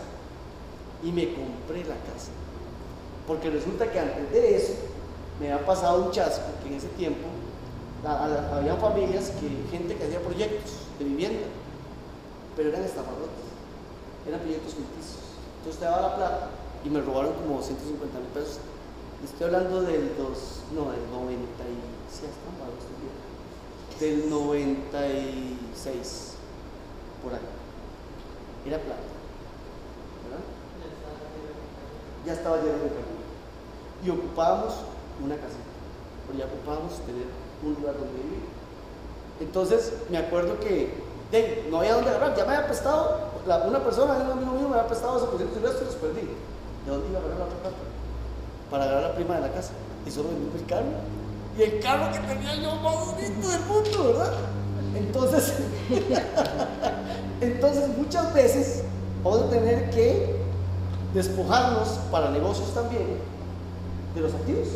[1.02, 2.30] Y me compré la casa.
[3.26, 4.74] Porque resulta que antes de eso
[5.40, 7.28] me había pasado un chasco que en ese tiempo
[8.04, 11.46] había familias, que, gente que hacía proyectos de vivienda,
[12.56, 13.30] pero eran estafadores,
[14.26, 15.22] eran proyectos ficticios.
[15.58, 16.48] Entonces te daba la plata
[16.84, 18.58] y me robaron como 250 mil pesos.
[19.22, 21.78] Estoy hablando del dos, no, del 90 y,
[22.10, 23.14] sí, hasta un vago, estoy bien.
[24.02, 26.34] Del 96,
[27.22, 27.38] por ahí.
[28.66, 29.00] Era plata,
[30.24, 30.42] ¿verdad?
[32.26, 33.22] ya estaba lleno de camino.
[34.04, 34.74] Y ocupábamos
[35.22, 35.62] una casita,
[36.26, 37.26] pero ya ocupábamos tener
[37.62, 38.42] un lugar donde vivir.
[39.40, 40.92] Entonces, me acuerdo que
[41.30, 44.74] de, no había dónde agarrar, ya me había prestado, una persona, un amigo mío me
[44.74, 46.28] había prestado esos 200 y resto y los perdí.
[46.84, 47.76] ¿De dónde iba a agarrar la otra plata?
[48.68, 49.70] Para agarrar la prima de la casa.
[50.04, 51.21] Y solo vendí el carro.
[51.58, 54.32] Y el carro que tenía yo más bonito del mundo, ¿verdad?
[54.94, 55.54] Entonces,
[57.40, 58.84] entonces muchas veces
[59.22, 60.36] vamos a tener que
[61.12, 63.18] despojarnos para negocios también
[64.14, 64.68] de los activos.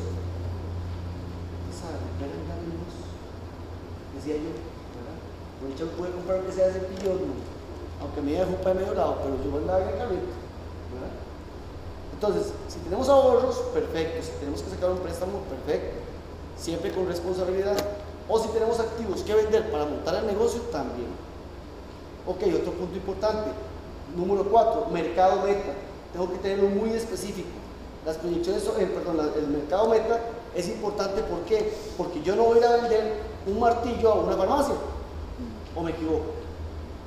[4.14, 4.50] Decía yo,
[4.96, 5.16] ¿verdad?
[5.60, 7.20] Por hecho pude comprar que sea ese pillón,
[8.00, 10.32] aunque me dejó para medio lado, pero yo andaba en el carrito,
[10.92, 11.12] ¿verdad?
[12.12, 14.22] Entonces, si tenemos ahorros, perfecto.
[14.22, 16.05] Si tenemos que sacar un préstamo, perfecto.
[16.56, 17.76] Siempre con responsabilidad.
[18.28, 21.08] O si tenemos activos que vender para montar el negocio, también.
[22.26, 23.50] Ok, otro punto importante.
[24.16, 25.72] Número cuatro, mercado meta.
[26.12, 27.48] Tengo que tenerlo muy específico.
[28.04, 30.20] Las proyecciones, eh, perdón, el mercado meta
[30.54, 31.22] es importante.
[31.22, 31.72] ¿por qué?
[31.96, 33.14] Porque yo no voy a vender
[33.46, 34.74] un martillo a una farmacia.
[35.74, 36.24] ¿O me equivoco?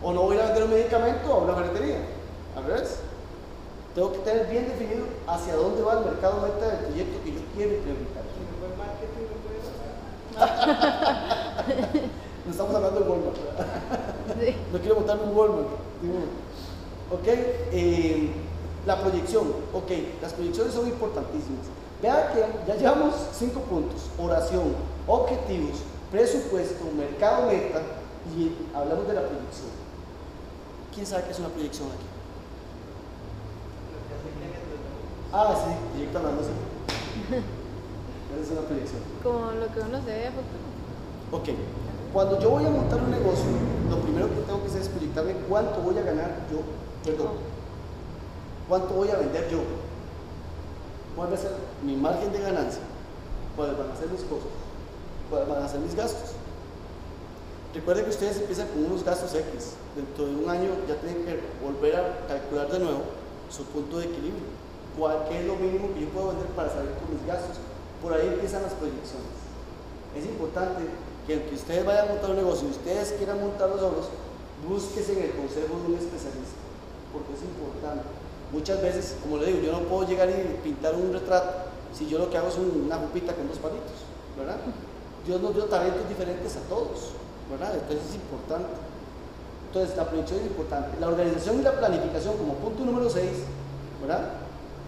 [0.04, 1.98] O no voy a a vender un medicamento a una ferretería.
[2.56, 3.00] Al revés.
[3.96, 7.40] Tengo que tener bien definido hacia dónde va el mercado meta del proyecto que yo
[7.56, 8.19] quiero implementar.
[12.46, 13.38] No estamos hablando de Walmart.
[14.72, 15.68] No quiero montarme un Walmart.
[16.02, 16.16] digo.
[17.12, 18.32] Ok, eh,
[18.86, 19.48] la proyección.
[19.74, 21.66] Ok, las proyecciones son importantísimas.
[22.02, 24.74] Vea que ya llevamos cinco puntos: oración,
[25.06, 25.80] objetivos,
[26.12, 27.82] presupuesto, mercado meta
[28.36, 29.70] y hablamos de la proyección.
[30.94, 32.06] ¿Quién sabe qué es una proyección aquí?
[35.32, 37.44] Ah, sí, proyecto hablando así.
[38.40, 39.02] Esa es una proyección.
[39.22, 40.64] Como lo que uno se ve a futuro.
[41.32, 41.50] Ok,
[42.14, 43.52] cuando yo voy a montar un negocio,
[43.90, 46.62] lo primero que tengo que hacer es proyectarme cuánto voy a ganar yo,
[47.04, 47.34] perdón,
[48.68, 49.60] cuánto voy a vender yo,
[51.16, 51.52] cuál va a ser
[51.84, 52.82] mi margen de ganancia,
[53.56, 54.50] cuáles van a ser mis costos,
[55.30, 56.32] cuáles van a ser mis gastos.
[57.76, 61.40] Recuerden que ustedes empiezan con unos gastos X, dentro de un año ya tienen que
[61.62, 63.02] volver a calcular de nuevo
[63.52, 64.48] su punto de equilibrio,
[64.98, 67.58] cuál qué es lo mínimo que yo puedo vender para salir con mis gastos.
[68.02, 69.36] Por ahí empiezan las proyecciones.
[70.16, 70.84] Es importante
[71.28, 74.08] que aunque ustedes vayan a montar un negocio y ustedes quieran montarlo solos,
[74.68, 76.58] búsquese en el consejo de un especialista,
[77.14, 78.04] porque es importante.
[78.52, 82.18] Muchas veces, como le digo, yo no puedo llegar y pintar un retrato si yo
[82.18, 84.58] lo que hago es un- una jupita con dos palitos, ¿verdad?
[85.26, 87.14] Dios nos dio talentos diferentes a todos,
[87.52, 87.74] ¿verdad?
[87.76, 88.74] Entonces es importante.
[89.68, 90.98] Entonces la proyección es importante.
[91.00, 93.46] La organización y la planificación como punto número 6,
[94.02, 94.30] ¿verdad?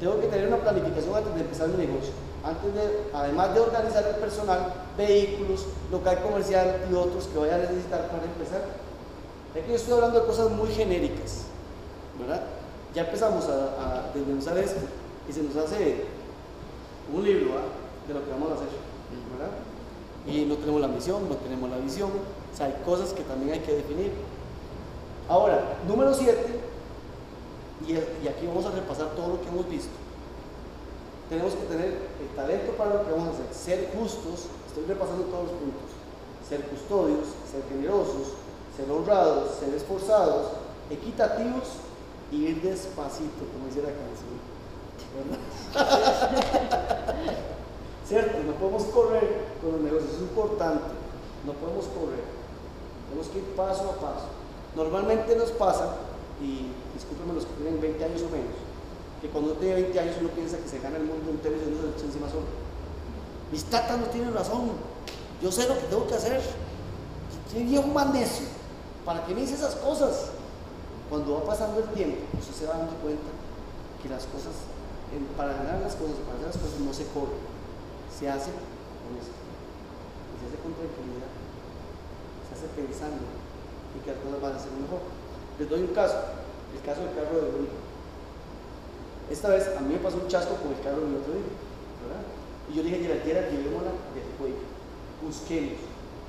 [0.01, 2.11] Tengo que tener una planificación antes de empezar mi negocio.
[2.43, 7.59] antes de, además de organizar el personal, vehículos, local comercial y otros que vaya a
[7.59, 8.65] necesitar para empezar.
[9.53, 11.43] Que yo estoy hablando de cosas muy genéricas,
[12.19, 12.41] ¿verdad?
[12.95, 14.79] Ya empezamos a, a esto
[15.29, 16.05] y se nos hace
[17.13, 17.51] un libro
[18.07, 18.69] de lo que vamos a hacer,
[19.37, 19.53] ¿verdad?
[20.25, 23.53] Y no tenemos la misión, no tenemos la visión, o sea, hay cosas que también
[23.53, 24.11] hay que definir.
[25.29, 26.60] Ahora, número 7,
[27.87, 29.91] y, aquí vamos a repasar todo lo que hemos visto.
[31.29, 35.23] Tenemos que tener el talento para lo que vamos a hacer, ser justos, estoy repasando
[35.25, 35.89] todos los puntos,
[36.47, 38.33] ser custodios, ser generosos,
[38.75, 40.51] ser honrados, ser esforzados,
[40.89, 41.63] equitativos
[42.31, 44.51] y ir despacito, como dice la canción.
[48.07, 48.43] ¿Cierto?
[48.43, 50.83] No podemos correr con los negocios, es importante.
[51.45, 52.23] No podemos correr.
[53.07, 54.27] Tenemos que ir paso a paso.
[54.75, 55.95] Normalmente nos pasa,
[56.41, 56.71] y
[57.01, 58.55] discúlpenme los que tienen 20 años o menos,
[59.21, 61.67] que cuando uno tiene 20 años uno piensa que se gana el mundo entero y
[61.67, 62.45] uno se encima solo.
[63.51, 64.71] Mis tatas no tienen razón.
[65.41, 66.39] Yo sé lo que tengo que hacer.
[67.51, 68.45] ¿Quién viejo más necio?
[69.03, 70.29] ¿Para qué me dice esas cosas?
[71.09, 73.27] Cuando va pasando el tiempo, usted se va dando cuenta
[74.01, 74.55] que las cosas,
[75.35, 77.35] para ganar las cosas, para hacer las cosas no se corre,
[78.07, 79.35] se hace con esto,
[80.39, 81.27] se hace con tranquilidad,
[82.47, 83.27] se hace pensando
[83.91, 85.03] y que las cosas van a ser mejor.
[85.59, 86.15] Les doy un caso,
[86.73, 87.69] el caso del carro de Willy.
[89.29, 91.55] Esta vez a mí me pasó un chasco con el carro de mi otro hijo,
[92.03, 92.23] ¿verdad?
[92.69, 94.63] Y yo le dije, Gerald, llevémosla del cuello,
[95.23, 95.79] busquemos,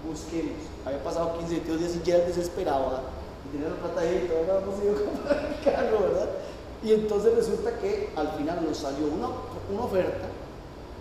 [0.06, 0.62] busquemos.
[0.86, 3.04] Había pasado 15, 22 días y Gerald desesperado, ¿verdad?
[3.42, 6.28] Y tenía la plata ahí y todavía no hemos ido a comprar el carro, ¿verdad?
[6.82, 9.28] Y entonces resulta que al final nos salió una,
[9.70, 10.26] una oferta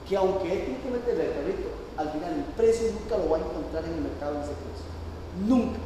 [0.07, 3.37] que aunque él tiene que meterle el carrito, al final el precio nunca lo va
[3.37, 4.85] a encontrar en el mercado en ese precio.
[5.47, 5.79] Nunca.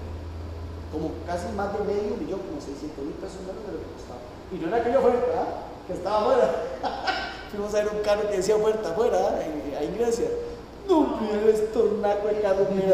[0.91, 4.21] Como casi más de medio millón, como 600 mil pesos menos de lo que costaba.
[4.51, 5.47] Y no era aquella oferta, ¿ah?
[5.87, 6.47] que estaba afuera.
[7.51, 10.29] Fuimos a ver un carro que decía oferta afuera, en- ahí en Grecia.
[10.87, 12.93] No, mira el estornaco de carro, mira,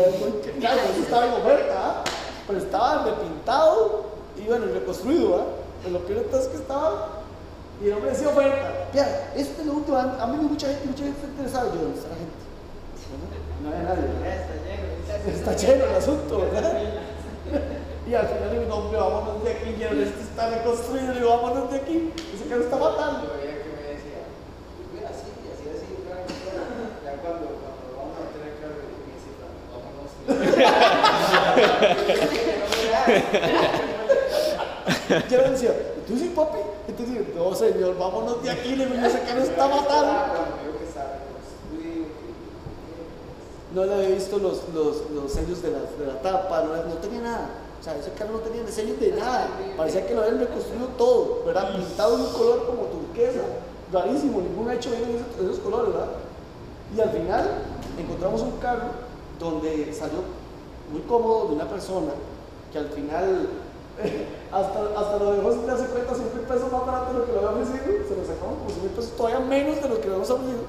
[0.59, 2.03] claro, eso estaba en oferta, ¿ah?
[2.47, 4.05] pero estaba repintado
[4.37, 5.45] y bueno, reconstruido, ¿ah?
[5.83, 7.09] Pero lo peor de todo es que estaba
[7.83, 8.87] y el hombre decía oferta.
[8.93, 11.65] Vea, esto es lo último, a mí mucha gente, mucha gente está interesada.
[11.73, 12.41] Yo, ¿dónde está la gente?
[13.11, 13.41] ¿Verdad?
[13.61, 14.37] No había nadie, ¿verdad?
[14.39, 15.37] Está lleno.
[15.37, 16.73] Está lleno el asunto, ¿verdad?
[18.11, 21.71] Y al final digo, no, hombre, vámonos de aquí, ya esto está reconstruido, digo, vámonos
[21.71, 22.11] de aquí.
[22.35, 23.21] Ese carro está matando.
[23.23, 24.27] Yo veía que me decía,
[24.93, 26.27] mira, así, y así, así, claro.
[27.05, 29.31] Ya cuando, cuando vamos a tener claro, me dice,
[29.71, 30.11] vámonos.
[35.31, 35.71] Yo le decía,
[36.05, 36.59] ¿tú sí, papi?
[36.89, 40.11] Entonces digo, no, señor, vámonos de aquí, le digo, ese carro está matando.
[43.73, 46.95] No le había visto los, los, los sellos de la, de la tapa, no, no
[46.95, 47.70] tenía nada.
[47.81, 49.47] O sea, ese carro no tenía sellos de nada.
[49.75, 51.75] Parecía que lo habían reconstruido todo, ¿verdad?
[51.75, 53.41] Pintado en un color como turquesa,
[53.91, 56.09] rarísimo, ninguno ha hecho bien en esos, esos colores, ¿verdad?
[56.95, 57.49] Y al final
[57.97, 58.89] encontramos un carro
[59.39, 60.19] donde salió
[60.91, 62.11] muy cómodo de una persona
[62.71, 63.49] que al final
[64.51, 67.31] hasta, hasta lo dejó sin darse cuenta 100 mil pesos más barato de lo que
[67.33, 70.07] lo había ofrecido, se lo sacamos como 100 mil pesos todavía menos de lo que
[70.07, 70.61] lo habíamos ofrecido.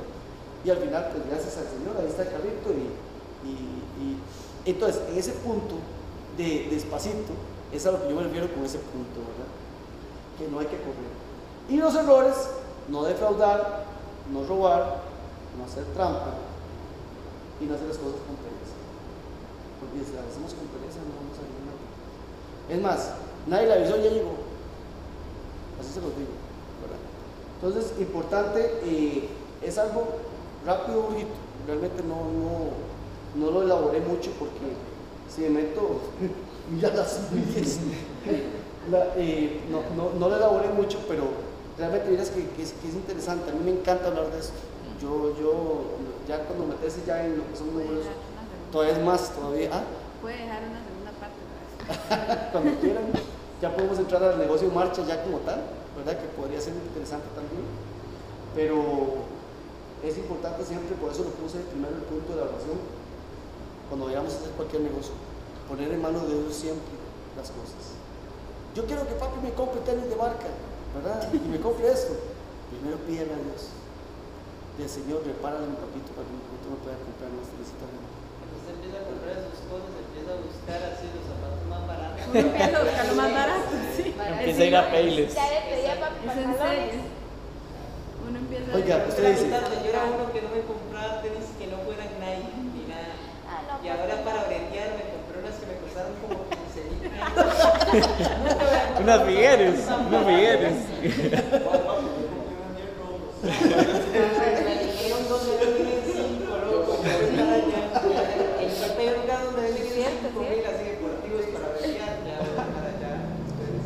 [0.64, 2.70] Y al final, pues gracias al Señor, ahí está el carrito.
[2.72, 3.12] Y-
[4.64, 5.74] entonces, en ese punto
[6.36, 7.32] de despacito,
[7.72, 9.50] es a lo que yo me refiero con ese punto, ¿verdad?
[10.38, 11.12] Que no hay que correr.
[11.68, 12.34] Y los errores,
[12.88, 13.84] no defraudar,
[14.32, 15.02] no robar,
[15.56, 16.34] no hacer trampa
[17.60, 18.76] y no hacer las cosas con pereza.
[19.80, 21.82] Porque si las hacemos con pereza, no vamos a ir nada.
[22.68, 23.14] Es más,
[23.46, 24.36] nadie la avisó, ya llegó.
[25.80, 26.34] Así se los digo,
[26.82, 27.00] ¿verdad?
[27.60, 29.28] Entonces, importante, eh,
[29.62, 30.06] es algo
[30.66, 31.34] rápido, bonito.
[31.66, 34.91] Realmente no, no, no lo elaboré mucho porque
[35.34, 36.00] si me meto,
[36.70, 37.78] mira las miles.
[38.90, 41.24] La, eh, no, no, no lo elaboré mucho, pero
[41.78, 43.50] realmente miras que, que es, que es interesante.
[43.50, 44.52] A mí me encanta hablar de eso.
[45.00, 45.82] Yo, yo,
[46.28, 48.04] ya cuando meterse ya en lo que son números,
[48.70, 49.70] todavía es más, todavía.
[49.72, 49.82] ¿ah?
[50.20, 52.50] Puede dejar una segunda parte.
[52.52, 53.04] cuando quieran.
[53.60, 55.62] Ya podemos entrar al negocio en marcha ya como tal,
[55.96, 56.20] ¿verdad?
[56.20, 57.62] Que podría ser interesante también.
[58.56, 59.22] Pero
[60.02, 62.82] es importante siempre, por eso lo puse primero el punto de la oración,
[63.92, 65.12] cuando vayamos a hacer cualquier negocio,
[65.68, 66.96] poner en manos de Dios siempre
[67.36, 67.92] las cosas.
[68.72, 70.48] Yo quiero que papi me compre tenis de marca,
[70.96, 71.28] ¿verdad?
[71.28, 72.16] Y me compre esto.
[72.72, 73.68] Primero pídele a Dios.
[74.80, 77.52] Del Señor, repárale mi papito para que mi papito me pueda comprar de marca.
[77.52, 82.20] Cuando usted empieza a comprar sus cosas, empieza a buscar así los zapatos más baratos.
[82.32, 84.04] Uno empieza a buscar lo más barato, sí.
[84.16, 85.32] Empieza a ir a Payless.
[85.36, 86.80] Ya le pedí a papi Es en pantalones.
[86.96, 87.04] serio.
[88.24, 91.66] Uno empieza a Oiga, usted dice- Yo era uno que no me compraba tenis que
[91.68, 92.71] no fueran Nike
[93.82, 97.02] y ahora para bretear me compré unas que me costaron como 15 mil
[99.02, 100.72] Unas migueres, unas migueres.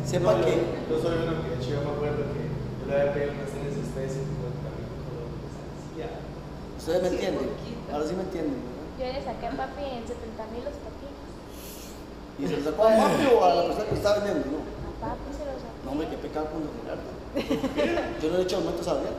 [0.05, 0.51] Sepa no, que.
[0.89, 2.47] Yo soy una que yo me acuerdo que
[2.79, 4.07] yo le había pedido unas tenis a y
[4.63, 5.17] también con
[6.77, 7.49] ¿Ustedes me entienden?
[7.91, 8.76] Ahora sí me entienden.
[8.97, 11.21] Yo le saqué a papi en 70 mil los patines.
[12.39, 14.45] ¿Y se los sacó a papi o a la persona que está vendiendo?
[14.49, 14.57] No.
[15.05, 15.85] A papi se los saqué.
[15.85, 17.13] No, hombre, qué pecado con Gerardo.
[18.21, 19.13] Yo no le he hecho aumentos a Adrián.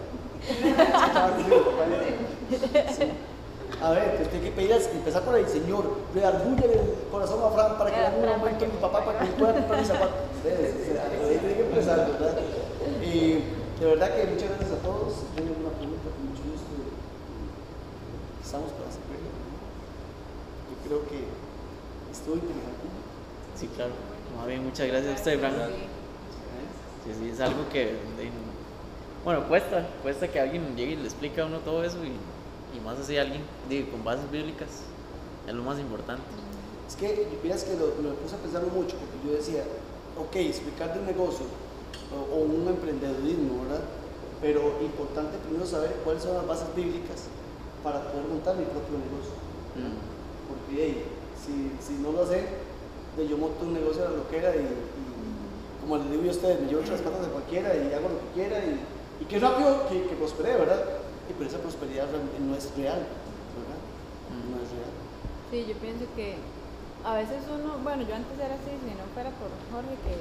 [2.97, 3.05] Sí.
[3.81, 7.79] A ver, pues tiene que pedir, empezar por ahí, Señor, reargulle el corazón a Fran
[7.79, 9.89] para que le haga un aumento a mi papá para que él pueda comprar mis
[9.89, 10.17] zapatos.
[10.45, 12.39] Ahí tiene que empezar, ¿verdad?
[13.05, 13.45] Y
[13.79, 15.23] de verdad que muchas gracias a todos.
[15.37, 16.75] Tengo una pregunta con mucho gusto.
[18.43, 18.88] Estamos para
[20.89, 21.21] creo que
[22.11, 22.87] estuvo interesante.
[23.55, 23.93] Sí, claro.
[24.37, 25.55] Más bien, muchas gracias a usted, Fran.
[27.05, 27.85] Sí, sí, es algo que.
[27.85, 28.49] de-
[29.25, 32.13] bueno, cuesta, cuesta que alguien llegue y le explique a uno todo eso y,
[32.77, 34.69] y más así alguien digo, con bases bíblicas.
[35.47, 36.23] Es lo más importante.
[36.89, 39.65] Es que, miras que lo, lo puse a pensar mucho, porque yo decía,
[40.17, 41.45] ok, explicar de un negocio
[42.15, 43.85] o, o un emprendedurismo, ¿verdad?
[44.41, 47.27] Pero importante primero saber cuáles son las bases bíblicas
[47.83, 49.35] para poder montar mi propio negocio.
[49.77, 50.08] Mm.
[50.71, 51.05] Hey,
[51.35, 52.45] si, si no lo sé,
[53.19, 56.35] yo monto un negocio de lo que era y, y como les digo yo a
[56.35, 58.79] ustedes, me llevo las patas de cualquiera y hago lo que quiera y,
[59.21, 60.85] y rápido que, que prospere, ¿verdad?
[61.29, 63.03] Y pero esa prosperidad no es real,
[63.59, 63.81] ¿verdad?
[64.49, 64.93] No es real.
[65.51, 66.37] Sí, yo pienso que
[67.05, 70.15] a veces uno, bueno, yo antes era así, si no fuera por Jorge, que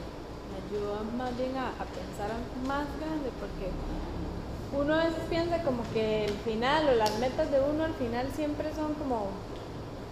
[0.48, 2.32] me ayudó más bien a, a pensar
[2.66, 3.70] más grande, porque
[4.72, 8.28] uno a veces piensa como que el final o las metas de uno al final
[8.36, 9.28] siempre son como,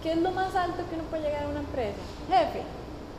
[0.02, 1.98] ¿qué es lo más alto que uno puede llegar a una empresa?
[2.28, 2.62] Jefe,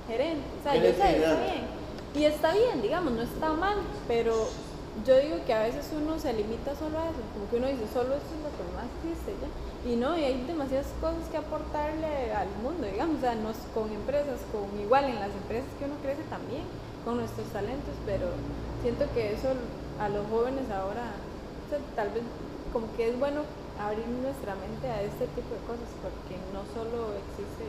[0.07, 1.77] gerente, o sea, yo sé, está bien.
[2.15, 4.47] Y está bien, digamos, no está mal, pero
[5.05, 7.85] yo digo que a veces uno se limita solo a eso, como que uno dice,
[7.93, 9.49] solo esto es lo que más existe ya.
[9.89, 13.57] Y no, y hay demasiadas cosas que aportarle al mundo, digamos, o sea, no es
[13.73, 16.63] con empresas, con igual en las empresas que uno crece también,
[17.05, 18.27] con nuestros talentos, pero
[18.81, 19.53] siento que eso
[19.99, 22.23] a los jóvenes ahora, o sea, tal vez
[22.73, 23.41] como que es bueno
[23.79, 27.65] abrir nuestra mente a este tipo de cosas, porque no solo existe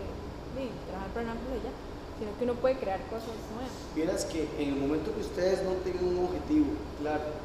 [0.56, 1.74] sí, trabajar para empresa ya,
[2.18, 3.72] sino que uno puede crear cosas nuevas.
[3.94, 7.36] Vieras que en el momento que ustedes no tengan un objetivo claro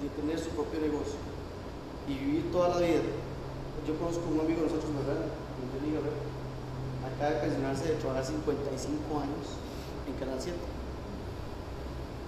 [0.00, 1.20] de tener su propio negocio
[2.08, 3.04] y vivir toda la vida,
[3.86, 5.30] yo conozco un amigo de nosotros, ¿verdad?
[5.86, 6.02] Yo
[7.06, 9.46] acaba de pensionarse de trabajar 55 años
[10.08, 10.58] en Canal 7.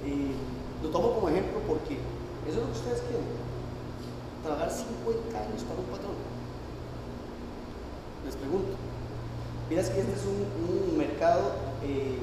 [0.06, 0.38] Y
[0.82, 1.98] lo tomo como ejemplo porque
[2.46, 3.47] eso es lo que ustedes quieren.
[4.42, 6.16] Trabajar 50 años para un patrón.
[8.24, 8.76] Les pregunto,
[9.68, 11.52] Miras que este es un, mercado
[11.84, 12.16] eh,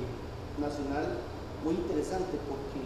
[0.58, 1.22] nacional
[1.64, 2.82] muy interesante porque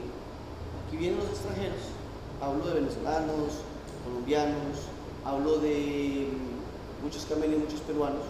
[0.83, 1.95] aquí vienen los extranjeros.
[2.41, 3.63] Hablo de venezolanos,
[4.03, 4.83] colombianos,
[5.23, 8.27] hablo de mm, muchos venido, muchos peruanos,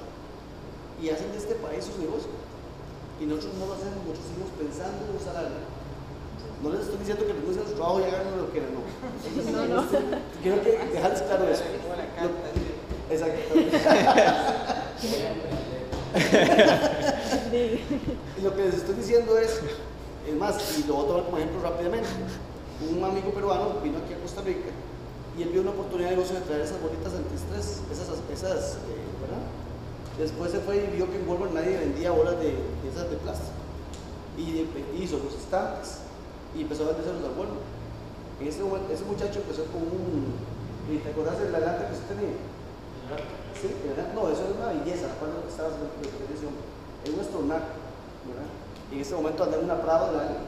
[1.02, 2.38] y hacen de este país sus negocios.
[3.20, 5.69] Y nosotros no lo hacemos, nosotros seguimos pensando en un salario.
[6.64, 8.82] No les estoy diciendo que renuncien a su trabajo y hagan lo que quieran, no.
[9.68, 9.88] No, no.
[10.44, 11.64] Quiero que dejarles claro eso.
[11.90, 12.62] La Lo- carta, sí.
[13.12, 13.56] Exacto.
[18.38, 19.60] Y lo que les estoy diciendo es,
[20.28, 22.08] es más, y lo voy a tomar como ejemplo rápidamente.
[22.90, 24.70] Un amigo peruano vino aquí a Costa Rica
[25.38, 29.04] y él vio una oportunidad de negocio de traer esas bolitas antiestrés, esas, esas eh,
[29.22, 29.44] ¿verdad?
[30.18, 33.18] Después se fue y vio que en Walmart nadie vendía bolas de, de esas de
[33.18, 33.52] plástico.
[34.38, 34.66] Y
[35.04, 35.98] hizo los estantes
[36.56, 37.34] y empezó a vendérselos al.
[38.40, 40.34] En ese momento, ese muchacho empezó con un.
[40.90, 42.36] ¿y ¿Te acordás del delante que usted tenía?
[43.60, 44.14] Sí, ¿verdad?
[44.16, 46.54] No, eso es una belleza, la cual no estaba haciendo la televisión.
[47.04, 47.76] Es un estornaco,
[48.30, 48.48] ¿verdad?
[48.92, 50.40] Y en este momento anda en una Prado la-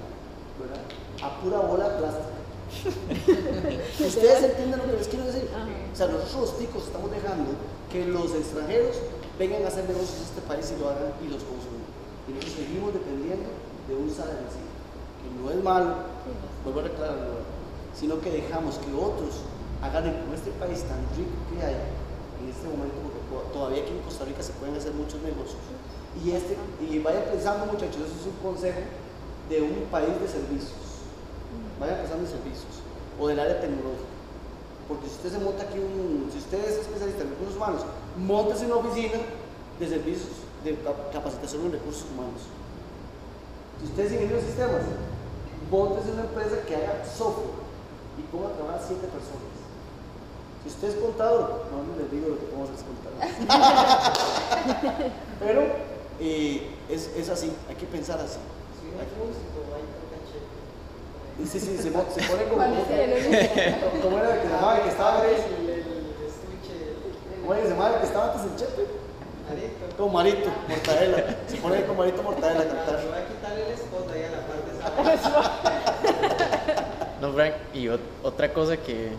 [0.61, 0.81] ¿verdad?
[1.21, 2.39] A pura bola plástica.
[3.99, 5.49] Ustedes entienden lo que les quiero decir.
[5.53, 5.67] Ajá.
[5.67, 7.51] O sea, nosotros los ticos estamos dejando
[7.91, 8.95] que los extranjeros
[9.37, 11.83] vengan a hacer negocios en este país y lo hagan y los consuman.
[12.29, 13.49] Y nosotros seguimos dependiendo
[13.89, 14.47] de un salario,
[15.21, 15.95] que no es malo,
[16.63, 17.41] vuelvo a aclararlo,
[17.97, 19.41] sino que dejamos que otros
[19.81, 21.75] hagan con este país tan rico que hay
[22.41, 25.61] en este momento, porque to- todavía aquí en Costa Rica se pueden hacer muchos negocios.
[26.23, 28.81] Y, este, y vayan pensando, muchachos, eso es un consejo
[29.49, 31.05] de un país de servicios.
[31.79, 32.73] Vayan pensando en servicios
[33.19, 34.09] o del área tecnológica.
[34.87, 37.81] Porque si usted se monta aquí un, si usted es especialista en recursos humanos,
[38.17, 39.19] montese una oficina
[39.79, 40.29] de servicios,
[40.63, 42.41] de cap- capacitación en recursos humanos.
[43.79, 44.83] Si usted es ingeniero de sistemas,
[45.69, 47.61] montese una empresa que haga software
[48.17, 49.51] y ponga a trabajar siete personas.
[50.63, 53.19] Si usted es contador, no no les digo lo que podemos hacer contador.
[55.39, 55.61] Pero
[56.19, 58.37] eh, es, es así, hay que pensar así.
[61.39, 61.43] Es.
[61.43, 62.55] Y Sí, sí, se, se pone como.
[62.55, 64.01] ¿Cuál es el?
[64.03, 65.45] ¿Cómo era el que se llamaba el que estaba el, antes?
[65.45, 65.79] el, el
[66.27, 66.75] estuche.
[67.41, 68.83] ¿Cómo era el que se llamaba el que estaba antes en Chepe?
[69.51, 69.85] Marito.
[69.97, 71.17] Con Marito, Mortadela.
[71.47, 72.95] Se pone con Marito Mortadela a Le cantar.
[72.95, 74.60] voy a quitarle el escote ahí a la parte.
[77.21, 79.09] No, Frank, y ot- otra cosa que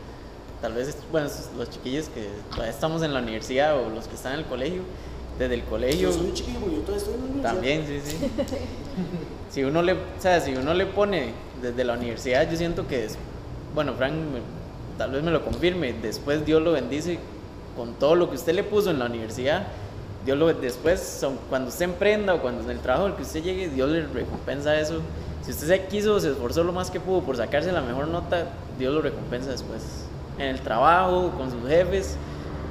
[0.61, 4.35] tal vez, bueno, los chiquillos que todavía estamos en la universidad o los que están
[4.35, 4.83] en el colegio,
[5.39, 7.53] desde el colegio Yo soy un chiquillo, yo todavía estoy en la universidad.
[7.53, 8.17] también, sí, sí.
[9.51, 13.05] Si uno le, o sea, si uno le pone desde la universidad, yo siento que,
[13.05, 13.17] es,
[13.75, 14.41] bueno, Frank me-
[14.99, 17.19] tal vez me lo confirme, después Dios lo bendice
[17.77, 19.65] con todo lo que usted le puso en la universidad.
[20.25, 23.43] Dios lo después, son- cuando usted emprenda o cuando en el trabajo al que usted
[23.43, 25.01] llegue, Dios le recompensa eso.
[25.45, 28.47] Si usted se quiso, se esforzó lo más que pudo por sacarse la mejor nota,
[28.79, 29.83] Dios lo recompensa después.
[30.39, 32.17] En el trabajo, con sus jefes.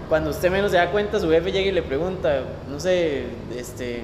[0.08, 4.04] Cuando usted menos se da cuenta, su jefe llega y le pregunta, no sé, este,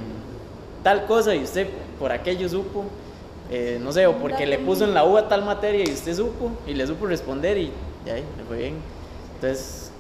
[0.84, 1.68] tal cosa y usted
[1.99, 2.86] por aquello supo,
[3.49, 6.51] eh, no sé, o porque le puso en la uva tal materia y usted supo
[6.65, 7.72] y le supo responder y
[8.05, 8.76] ya, le fue bien.
[9.36, 9.91] Entonces,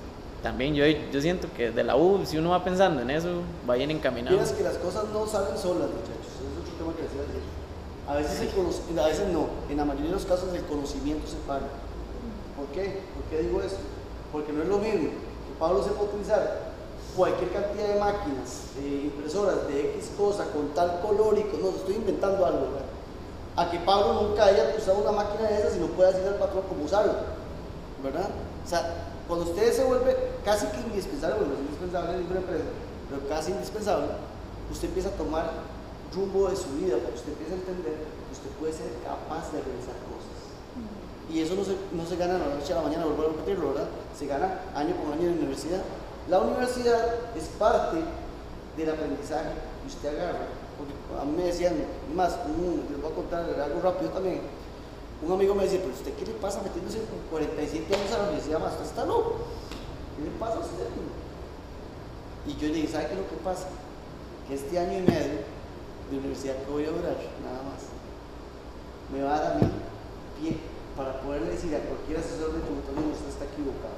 [0.43, 3.75] también yo, yo siento que de la U, si uno va pensando en eso, va
[3.75, 4.35] bien encaminado.
[4.35, 6.31] Vieras que las cosas no salen solas, muchachos.
[6.35, 7.41] Ese es otro tema que decía ayer.
[8.07, 9.47] A veces, el a veces no.
[9.69, 11.67] En la mayoría de los casos el conocimiento se paga.
[12.55, 13.01] ¿Por qué?
[13.13, 13.79] ¿Por qué digo esto?
[14.31, 16.67] Porque no es lo mismo que Pablo sepa utilizar
[17.15, 21.61] cualquier cantidad de máquinas, impresoras de X cosa, con tal color y con...
[21.61, 22.85] No, estoy inventando algo, ¿verdad?
[23.55, 26.35] A que Pablo nunca haya usado una máquina de esas y no pueda decirle al
[26.35, 27.13] patrón cómo usarla,
[28.03, 28.29] ¿verdad?
[28.63, 32.39] O sea, cuando usted se vuelve casi que indispensable, bueno, no es indispensable en ninguna
[32.39, 32.63] empresa,
[33.09, 34.07] pero casi indispensable,
[34.71, 35.51] usted empieza a tomar
[36.13, 39.61] rumbo de su vida, porque usted empieza a entender que usted puede ser capaz de
[39.61, 40.37] realizar cosas.
[41.29, 43.27] Y eso no se, no se gana de la noche a la mañana, vuelvo a
[43.35, 43.89] repetirlo, ¿verdad?
[44.17, 45.81] Se gana año con año en la universidad.
[46.29, 47.03] La universidad
[47.35, 47.97] es parte
[48.77, 49.51] del aprendizaje
[49.81, 50.47] que usted agarra.
[50.77, 51.73] Porque a mí me decían,
[52.15, 54.41] más, un- les voy a contar algo rápido también.
[55.21, 58.23] Un amigo me decía, pero usted qué le pasa metiéndose con 47 años a la
[58.29, 58.73] universidad más?
[58.73, 59.35] Usted está loco.
[60.15, 60.87] ¿Qué le pasa a usted?
[62.47, 63.67] Y yo le dije, ¿sabe qué es lo que pasa?
[64.47, 65.39] Que este año y medio
[66.09, 67.91] de universidad que voy a durar, nada más,
[69.11, 69.67] me va a dar a mí
[70.39, 70.57] pie
[70.95, 73.97] para poderle decir a cualquier asesor de tributación, usted está equivocado.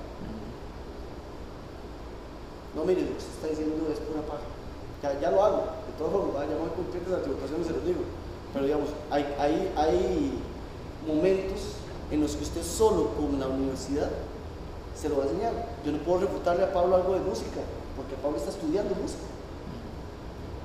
[2.75, 4.47] No, mire, lo que usted está diciendo es pura paja.
[5.01, 7.85] Ya, ya lo hago, de todas formas, ya no me cumplir de la se los
[7.85, 8.03] digo.
[8.53, 10.33] Pero digamos, hay, hay, hay
[11.07, 11.79] momentos
[12.11, 14.09] en los que usted solo con la universidad
[14.95, 15.53] se lo va a enseñar.
[15.85, 17.61] Yo no puedo refutarle a Pablo algo de música,
[17.95, 19.28] porque Pablo está estudiando música.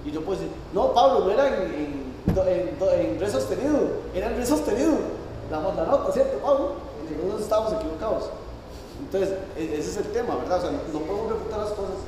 [0.05, 4.47] Y yo puedo decir, no, Pablo, no era en, en, re sostenido, era en re
[4.47, 4.93] sostenido.
[5.51, 6.73] Damos la nota, ¿cierto, Pablo?
[7.09, 8.31] Y nosotros estábamos equivocados.
[9.01, 10.59] Entonces, e- ese es el tema, ¿verdad?
[10.59, 12.01] O sea, no podemos refutar las cosas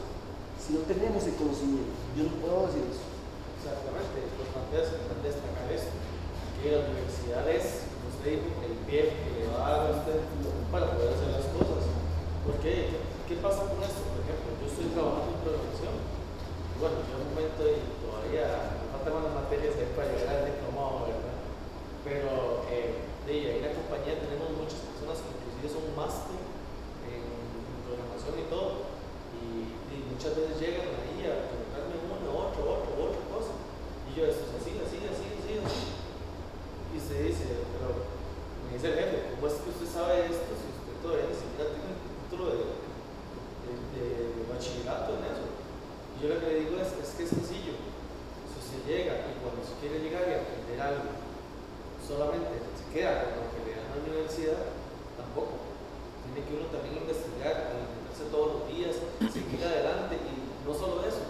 [0.61, 1.93] si no tenemos el conocimiento.
[2.17, 3.05] Yo no puedo decir eso.
[3.61, 5.91] Exactamente, lo planteas es destacar esto,
[6.63, 9.99] que la universidad es, como usted dijo, el pie que le va a dar a
[9.99, 10.19] usted
[10.71, 11.83] para poder hacer las cosas.
[12.47, 12.95] ¿Por qué?
[12.95, 14.01] ¿Qué, qué pasa con esto?
[14.07, 15.86] Por ejemplo, yo estoy trabajando en programación.
[16.77, 21.09] Bueno, yo en un momento y todavía me faltan unas materias para llegar al diplomado,
[21.09, 21.41] ¿verdad?
[22.05, 27.25] Pero eh, en la compañía tenemos muchas personas que inclusive son máster en
[27.89, 28.93] programación y todo.
[29.41, 29.73] Y,
[30.13, 33.57] muchas veces llegan ahí a preguntarme una, otra, otra, otra cosa.
[34.09, 35.85] Y yo, esto es así, así, así, así, así.
[36.93, 38.05] Y usted dice, pero
[38.69, 41.73] me dice el jefe, ¿cómo es que usted sabe esto si usted todavía ni siquiera
[41.73, 42.69] tiene un título de,
[43.97, 45.56] de bachillerato en eso?
[46.17, 47.77] Yo lo que le digo es, es que es sencillo.
[48.49, 51.13] Si usted llega y cuando se quiere llegar y aprender algo,
[52.01, 54.61] solamente se queda con lo que le dan a la universidad,
[55.21, 55.61] tampoco.
[56.25, 58.97] Tiene que uno también investigar, alimentarse todos los días,
[59.29, 60.33] seguir adelante y
[60.65, 61.21] no solo eso,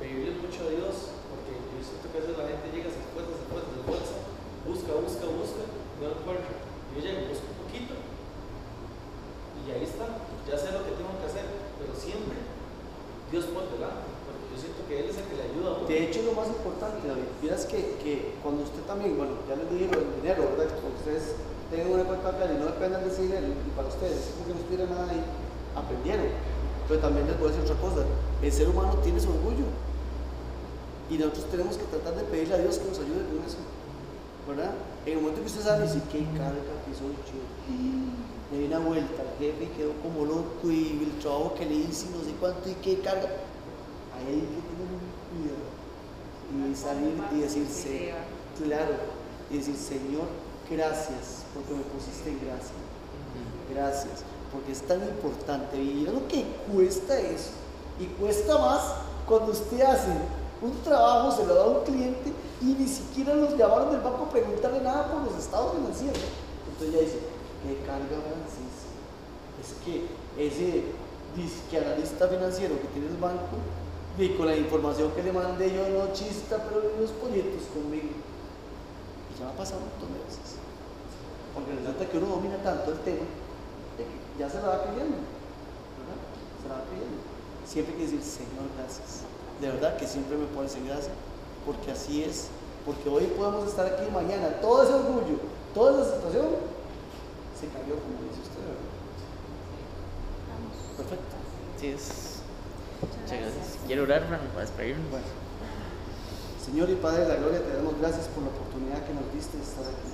[0.00, 3.36] pedirle mucho a Dios, porque yo siento que a veces la gente llega, se esfuerza,
[3.36, 4.16] se esfuerza, se esfuerza,
[4.64, 6.56] busca, busca, busca, y no encuentra.
[6.96, 7.94] Yo llego, busco un poquito
[9.66, 11.44] y ahí está, ya sé lo que tengo que hacer,
[11.76, 12.45] pero siempre
[13.30, 15.82] Dios por delante, porque yo siento que Él es el que le ayuda.
[15.82, 19.66] De hecho, lo más importante, David, vieras que, que cuando usted también, bueno, ya les
[19.66, 20.78] dije del dinero, ¿verdad?
[20.78, 21.34] Cuando ustedes
[21.70, 24.54] tengan una cuenta bancaria y no dependan de ese dinero, y para ustedes, es porque
[24.54, 25.22] no estuviera nada ahí,
[25.74, 26.30] aprendieron.
[26.86, 29.66] Pero también les voy a decir otra cosa, el ser humano tiene su orgullo.
[31.10, 33.58] Y nosotros tenemos que tratar de pedirle a Dios que nos ayude con eso.
[34.46, 34.74] ¿Verdad?
[35.04, 37.42] En el momento que usted sabe, dice, qué carga que soy yo.
[38.50, 42.06] Me di una vuelta al jefe quedó como loco y el trabajo que le hice
[42.06, 43.28] y no sé cuánto y qué carga.
[44.14, 45.76] Ahí hay que tener un cuidado
[46.70, 48.14] y salir y decirse,
[48.62, 48.94] claro,
[49.50, 50.26] y decir, Señor,
[50.70, 52.74] gracias porque me pusiste en gracia.
[53.74, 55.76] Gracias, porque es tan importante.
[55.76, 57.50] Y mira lo que cuesta eso.
[57.98, 58.94] Y cuesta más
[59.26, 60.12] cuando usted hace
[60.62, 62.32] un trabajo, se lo da a un cliente
[62.62, 66.20] y ni siquiera los llamaron del banco a preguntarle nada por los estados financieros.
[66.70, 67.18] Entonces ya dice,
[67.62, 68.86] qué carga Francis.
[69.60, 70.04] Es que
[70.36, 70.84] ese
[71.36, 73.56] disque analista financiero que tiene el banco
[74.18, 78.16] Y con la información que le mandé yo, no chista, pero unos pollitos conmigo.
[79.28, 80.56] Y ya me ha pasado un montón de veces.
[81.52, 83.28] Porque resulta que uno domina tanto el tema
[84.00, 85.20] de que ya se la va creyendo.
[85.20, 87.20] Se la va creyendo.
[87.68, 89.20] Siempre hay que decir, Señor, gracias.
[89.60, 91.12] De verdad que siempre me pones en gracia.
[91.66, 92.48] Porque así es.
[92.86, 94.48] Porque hoy podemos estar aquí mañana.
[94.64, 96.56] Todo ese orgullo, toda esa situación
[97.56, 98.84] se cambió, como dice usted, ¿verdad?
[100.96, 101.36] Perfecto.
[101.80, 102.44] Sí, es.
[103.00, 103.80] Muchas gracias.
[103.88, 105.08] Quiero orar, para despedirnos.
[105.10, 105.28] Bueno,
[106.60, 109.56] Señor y Padre de la Gloria, te damos gracias por la oportunidad que nos diste
[109.56, 110.12] de estar aquí.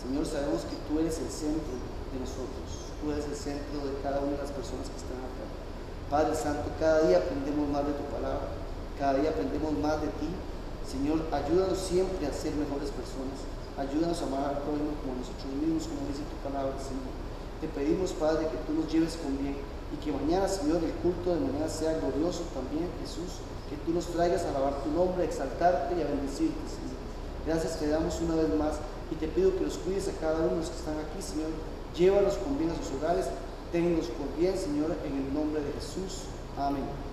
[0.00, 1.76] Señor, sabemos que tú eres el centro
[2.12, 2.68] de nosotros,
[3.00, 5.44] tú eres el centro de cada una de las personas que están acá.
[6.08, 8.48] Padre Santo, cada día aprendemos más de tu palabra,
[8.98, 10.30] cada día aprendemos más de ti.
[10.88, 13.44] Señor, ayúdanos siempre a ser mejores personas,
[13.78, 17.14] ayúdanos a amar al prójimo como nosotros mismos, como dice tu palabra, Señor.
[17.62, 21.34] Te pedimos, Padre, que tú nos lleves con bien y que mañana, Señor, el culto
[21.34, 23.40] de mañana sea glorioso también, Jesús,
[23.70, 26.98] que tú nos traigas a alabar tu nombre, a exaltarte y a bendecirte, Señor.
[27.46, 28.74] Gracias te damos una vez más
[29.10, 31.50] y te pido que los cuides a cada uno de los que están aquí, Señor.
[31.96, 33.26] Llévalos con bien a sus hogares,
[33.72, 36.28] ténlos por bien, Señor, en el nombre de Jesús.
[36.58, 37.07] Amén.